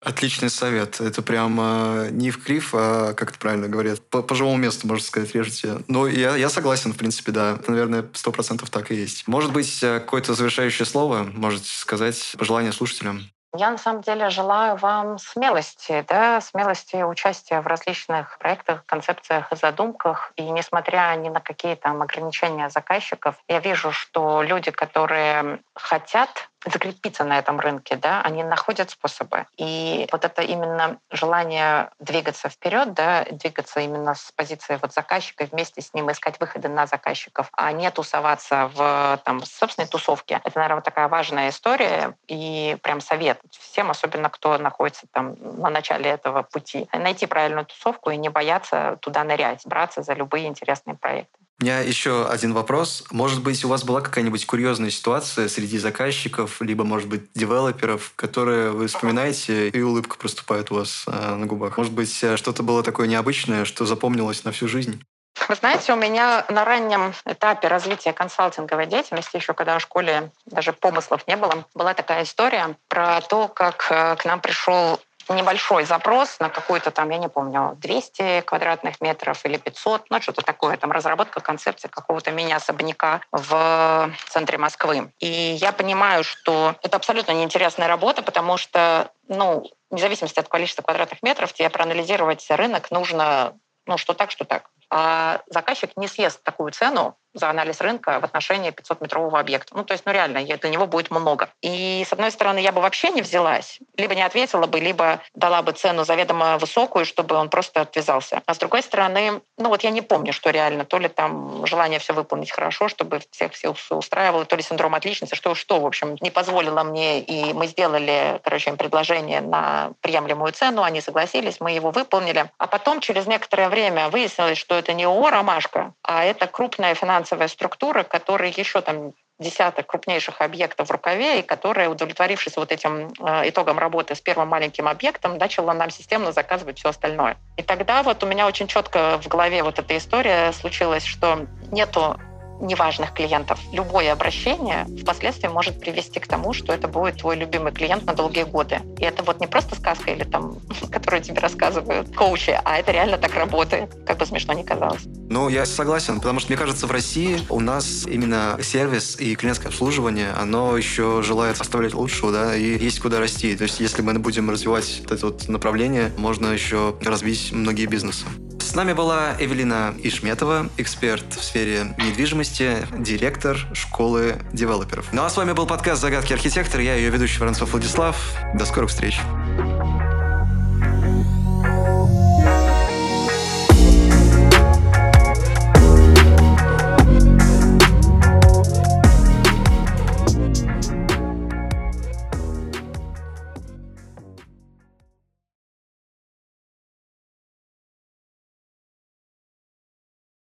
Отличный 0.03 0.49
совет. 0.49 0.99
Это 0.99 1.21
прям 1.21 1.59
э, 1.61 2.09
не 2.09 2.31
в 2.31 2.43
крив, 2.43 2.71
а, 2.73 3.13
как 3.13 3.29
это 3.29 3.37
правильно 3.37 3.67
говорят, 3.67 3.99
по, 4.09 4.23
по 4.23 4.33
живому 4.33 4.57
месту, 4.57 4.87
можно 4.87 5.05
сказать, 5.05 5.35
режете. 5.35 5.77
Но 5.87 6.07
я, 6.07 6.35
я 6.35 6.49
согласен, 6.49 6.91
в 6.91 6.97
принципе, 6.97 7.31
да. 7.31 7.57
Это, 7.59 7.69
наверное, 7.69 8.09
сто 8.13 8.31
процентов 8.31 8.71
так 8.71 8.89
и 8.89 8.95
есть. 8.95 9.27
Может 9.27 9.53
быть, 9.53 9.83
э, 9.83 9.99
какое-то 9.99 10.33
завершающее 10.33 10.87
слово 10.87 11.29
можете 11.31 11.69
сказать, 11.69 12.33
пожелание 12.35 12.71
слушателям? 12.71 13.29
Я 13.53 13.69
на 13.69 13.77
самом 13.77 14.01
деле 14.01 14.29
желаю 14.29 14.77
вам 14.77 15.17
смелости, 15.17 16.05
да, 16.07 16.39
смелости 16.39 17.03
участия 17.03 17.59
в 17.59 17.67
различных 17.67 18.37
проектах, 18.37 18.85
концепциях 18.85 19.51
и 19.51 19.57
задумках. 19.57 20.31
И 20.37 20.49
несмотря 20.49 21.13
ни 21.17 21.27
на 21.27 21.41
какие 21.41 21.75
там 21.75 22.01
ограничения 22.01 22.69
заказчиков, 22.69 23.35
я 23.49 23.59
вижу, 23.59 23.91
что 23.91 24.41
люди, 24.41 24.71
которые 24.71 25.59
хотят 25.75 26.49
закрепиться 26.65 27.23
на 27.23 27.39
этом 27.39 27.59
рынке, 27.59 27.95
да, 27.95 28.21
они 28.21 28.43
находят 28.43 28.89
способы. 28.89 29.45
И 29.57 30.07
вот 30.11 30.25
это 30.25 30.41
именно 30.41 30.99
желание 31.09 31.89
двигаться 31.99 32.49
вперед, 32.49 32.93
да, 32.93 33.25
двигаться 33.31 33.79
именно 33.79 34.15
с 34.15 34.31
позиции 34.35 34.77
вот 34.81 34.93
заказчика, 34.93 35.47
вместе 35.51 35.81
с 35.81 35.93
ним 35.93 36.11
искать 36.11 36.39
выходы 36.39 36.67
на 36.67 36.85
заказчиков, 36.85 37.49
а 37.53 37.71
не 37.71 37.89
тусоваться 37.91 38.69
в 38.73 39.19
там, 39.25 39.43
собственной 39.43 39.87
тусовке. 39.87 40.41
Это, 40.43 40.59
наверное, 40.59 40.81
такая 40.81 41.07
важная 41.07 41.49
история 41.49 42.15
и 42.27 42.77
прям 42.83 43.01
совет 43.01 43.39
всем, 43.51 43.89
особенно 43.89 44.29
кто 44.29 44.57
находится 44.57 45.07
там 45.11 45.35
на 45.39 45.69
начале 45.69 46.09
этого 46.09 46.43
пути. 46.43 46.87
Найти 46.93 47.25
правильную 47.25 47.65
тусовку 47.65 48.11
и 48.11 48.17
не 48.17 48.29
бояться 48.29 48.97
туда 49.01 49.23
нырять, 49.23 49.65
браться 49.65 50.01
за 50.01 50.13
любые 50.13 50.47
интересные 50.47 50.95
проекты. 50.95 51.39
У 51.61 51.63
меня 51.63 51.77
еще 51.81 52.27
один 52.27 52.53
вопрос. 52.53 53.03
Может 53.11 53.43
быть, 53.43 53.63
у 53.63 53.67
вас 53.67 53.83
была 53.83 54.01
какая-нибудь 54.01 54.47
курьезная 54.47 54.89
ситуация 54.89 55.47
среди 55.47 55.77
заказчиков, 55.77 56.59
либо, 56.59 56.83
может 56.83 57.07
быть, 57.07 57.31
девелоперов, 57.35 58.13
которые 58.15 58.71
вы 58.71 58.87
вспоминаете, 58.87 59.69
и 59.69 59.81
улыбка 59.83 60.17
проступает 60.17 60.71
у 60.71 60.75
вас 60.75 61.05
э, 61.05 61.35
на 61.35 61.45
губах? 61.45 61.77
Может 61.77 61.93
быть, 61.93 62.23
э, 62.23 62.35
что-то 62.35 62.63
было 62.63 62.81
такое 62.81 63.05
необычное, 63.05 63.65
что 63.65 63.85
запомнилось 63.85 64.43
на 64.43 64.51
всю 64.51 64.67
жизнь? 64.67 65.03
Вы 65.47 65.53
знаете, 65.53 65.93
у 65.93 65.97
меня 65.97 66.45
на 66.49 66.65
раннем 66.65 67.13
этапе 67.25 67.67
развития 67.67 68.11
консалтинговой 68.11 68.87
деятельности, 68.87 69.35
еще 69.35 69.53
когда 69.53 69.77
в 69.77 69.81
школе 69.83 70.31
даже 70.47 70.73
помыслов 70.73 71.27
не 71.27 71.35
было, 71.35 71.65
была 71.75 71.93
такая 71.93 72.23
история 72.23 72.75
про 72.87 73.21
то, 73.21 73.47
как 73.47 73.85
э, 73.91 74.15
к 74.15 74.25
нам 74.25 74.39
пришел 74.39 74.99
небольшой 75.29 75.85
запрос 75.85 76.39
на 76.39 76.49
какой-то 76.49 76.91
там, 76.91 77.09
я 77.09 77.17
не 77.17 77.29
помню, 77.29 77.77
200 77.77 78.41
квадратных 78.41 79.01
метров 79.01 79.45
или 79.45 79.57
500, 79.57 80.09
ну 80.09 80.21
что-то 80.21 80.41
такое, 80.41 80.77
там 80.77 80.91
разработка 80.91 81.39
концепции 81.39 81.87
какого-то 81.87 82.31
мини-особняка 82.31 83.21
в 83.31 84.11
центре 84.29 84.57
Москвы. 84.57 85.11
И 85.19 85.27
я 85.27 85.71
понимаю, 85.71 86.23
что 86.23 86.75
это 86.81 86.97
абсолютно 86.97 87.31
неинтересная 87.31 87.87
работа, 87.87 88.21
потому 88.21 88.57
что, 88.57 89.11
ну, 89.27 89.69
вне 89.89 90.01
зависимости 90.01 90.39
от 90.39 90.47
количества 90.47 90.81
квадратных 90.81 91.21
метров, 91.23 91.53
тебе 91.53 91.69
проанализировать 91.69 92.45
рынок 92.49 92.91
нужно, 92.91 93.53
ну, 93.85 93.97
что 93.97 94.13
так, 94.13 94.31
что 94.31 94.45
так. 94.45 94.69
А 94.91 95.41
заказчик 95.47 95.91
не 95.95 96.07
съест 96.07 96.43
такую 96.43 96.71
цену, 96.71 97.15
за 97.33 97.49
анализ 97.49 97.79
рынка 97.79 98.19
в 98.19 98.25
отношении 98.25 98.71
500-метрового 98.71 99.39
объекта. 99.39 99.75
Ну, 99.75 99.83
то 99.83 99.93
есть, 99.93 100.05
ну, 100.05 100.11
реально, 100.11 100.43
для 100.43 100.69
него 100.69 100.85
будет 100.85 101.11
много. 101.11 101.49
И, 101.61 102.05
с 102.07 102.11
одной 102.11 102.31
стороны, 102.31 102.59
я 102.59 102.71
бы 102.71 102.81
вообще 102.81 103.09
не 103.09 103.21
взялась, 103.21 103.79
либо 103.95 104.15
не 104.15 104.21
ответила 104.21 104.67
бы, 104.67 104.79
либо 104.79 105.21
дала 105.33 105.61
бы 105.61 105.71
цену 105.71 106.03
заведомо 106.03 106.57
высокую, 106.57 107.05
чтобы 107.05 107.35
он 107.35 107.49
просто 107.49 107.81
отвязался. 107.81 108.41
А 108.45 108.53
с 108.53 108.57
другой 108.57 108.83
стороны, 108.83 109.41
ну, 109.57 109.69
вот 109.69 109.83
я 109.83 109.91
не 109.91 110.01
помню, 110.01 110.33
что 110.33 110.49
реально, 110.49 110.83
то 110.83 110.97
ли 110.97 111.07
там 111.07 111.65
желание 111.65 111.99
все 111.99 112.13
выполнить 112.13 112.51
хорошо, 112.51 112.89
чтобы 112.89 113.21
всех 113.31 113.53
все 113.53 113.73
устраивало, 113.91 114.45
то 114.45 114.55
ли 114.55 114.63
синдром 114.63 114.95
отличницы, 114.95 115.35
что, 115.35 115.55
что, 115.55 115.79
в 115.79 115.85
общем, 115.85 116.17
не 116.19 116.31
позволило 116.31 116.83
мне, 116.83 117.21
и 117.21 117.53
мы 117.53 117.67
сделали, 117.67 118.41
короче, 118.43 118.71
им 118.71 118.77
предложение 118.77 119.41
на 119.41 119.91
приемлемую 120.01 120.51
цену, 120.51 120.83
они 120.83 120.99
согласились, 120.99 121.61
мы 121.61 121.71
его 121.71 121.91
выполнили. 121.91 122.51
А 122.57 122.67
потом, 122.67 122.99
через 122.99 123.25
некоторое 123.25 123.69
время, 123.69 124.09
выяснилось, 124.09 124.57
что 124.57 124.80
это 124.81 124.93
не 124.93 125.05
ООО 125.05 125.29
«Ромашка», 125.29 125.93
а 126.03 126.23
это 126.23 126.47
крупная 126.47 126.93
финансовая 126.95 127.47
структура, 127.47 128.03
которая 128.03 128.51
еще 128.51 128.81
там 128.81 129.13
десяток 129.39 129.87
крупнейших 129.87 130.41
объектов 130.41 130.87
в 130.87 130.91
рукаве, 130.91 131.39
и 131.39 131.41
которая, 131.41 131.89
удовлетворившись 131.89 132.57
вот 132.57 132.71
этим 132.71 133.11
э, 133.19 133.49
итогом 133.49 133.79
работы 133.79 134.13
с 134.15 134.21
первым 134.21 134.49
маленьким 134.49 134.87
объектом, 134.87 135.37
начала 135.37 135.73
нам 135.73 135.89
системно 135.89 136.31
заказывать 136.31 136.77
все 136.77 136.89
остальное. 136.89 137.37
И 137.57 137.63
тогда 137.63 138.03
вот 138.03 138.23
у 138.23 138.27
меня 138.27 138.47
очень 138.47 138.67
четко 138.67 139.19
в 139.19 139.27
голове 139.27 139.63
вот 139.63 139.79
эта 139.79 139.97
история 139.97 140.51
случилась, 140.53 141.05
что 141.05 141.47
нету 141.71 142.17
неважных 142.61 143.13
клиентов. 143.13 143.59
Любое 143.71 144.11
обращение 144.11 144.87
впоследствии 145.01 145.47
может 145.47 145.79
привести 145.79 146.19
к 146.19 146.27
тому, 146.27 146.53
что 146.53 146.73
это 146.73 146.87
будет 146.87 147.17
твой 147.17 147.35
любимый 147.35 147.71
клиент 147.71 148.05
на 148.05 148.13
долгие 148.13 148.43
годы. 148.43 148.79
И 148.99 149.03
это 149.03 149.23
вот 149.23 149.39
не 149.39 149.47
просто 149.47 149.75
сказка 149.75 150.11
или 150.11 150.23
там, 150.23 150.59
которую 150.91 151.21
тебе 151.21 151.39
рассказывают 151.39 152.15
коучи, 152.15 152.59
а 152.63 152.77
это 152.77 152.91
реально 152.91 153.17
так 153.17 153.33
работает, 153.35 153.93
как 154.05 154.17
бы 154.17 154.25
смешно 154.25 154.53
ни 154.53 154.63
казалось. 154.63 155.01
Ну, 155.29 155.49
я 155.49 155.65
согласен, 155.65 156.17
потому 156.17 156.39
что, 156.39 156.49
мне 156.49 156.57
кажется, 156.57 156.87
в 156.87 156.91
России 156.91 157.39
у 157.49 157.59
нас 157.59 158.05
именно 158.05 158.57
сервис 158.61 159.19
и 159.19 159.35
клиентское 159.35 159.69
обслуживание, 159.69 160.31
оно 160.31 160.77
еще 160.77 161.21
желает 161.23 161.59
оставлять 161.59 161.93
лучшего, 161.93 162.31
да, 162.31 162.55
и 162.55 162.77
есть 162.77 162.99
куда 162.99 163.19
расти. 163.19 163.55
То 163.55 163.63
есть, 163.63 163.79
если 163.79 164.01
мы 164.01 164.13
будем 164.19 164.49
развивать 164.49 165.01
это 165.05 165.25
вот 165.25 165.47
направление, 165.47 166.11
можно 166.17 166.47
еще 166.47 166.95
развить 167.01 167.51
многие 167.51 167.85
бизнесы. 167.85 168.25
С 168.71 168.73
нами 168.73 168.93
была 168.93 169.35
Эвелина 169.37 169.93
Ишметова, 170.01 170.69
эксперт 170.77 171.33
в 171.33 171.43
сфере 171.43 171.93
недвижимости, 171.97 172.87
директор 172.97 173.57
школы 173.73 174.37
девелоперов. 174.53 175.07
Ну 175.11 175.25
а 175.25 175.29
с 175.29 175.35
вами 175.35 175.51
был 175.51 175.67
подкаст 175.67 176.01
«Загадки 176.01 176.31
архитектора». 176.31 176.81
Я 176.81 176.95
ее 176.95 177.09
ведущий 177.09 177.37
Воронцов 177.39 177.73
Владислав. 177.73 178.15
До 178.53 178.63
скорых 178.63 178.89
встреч. 178.89 179.19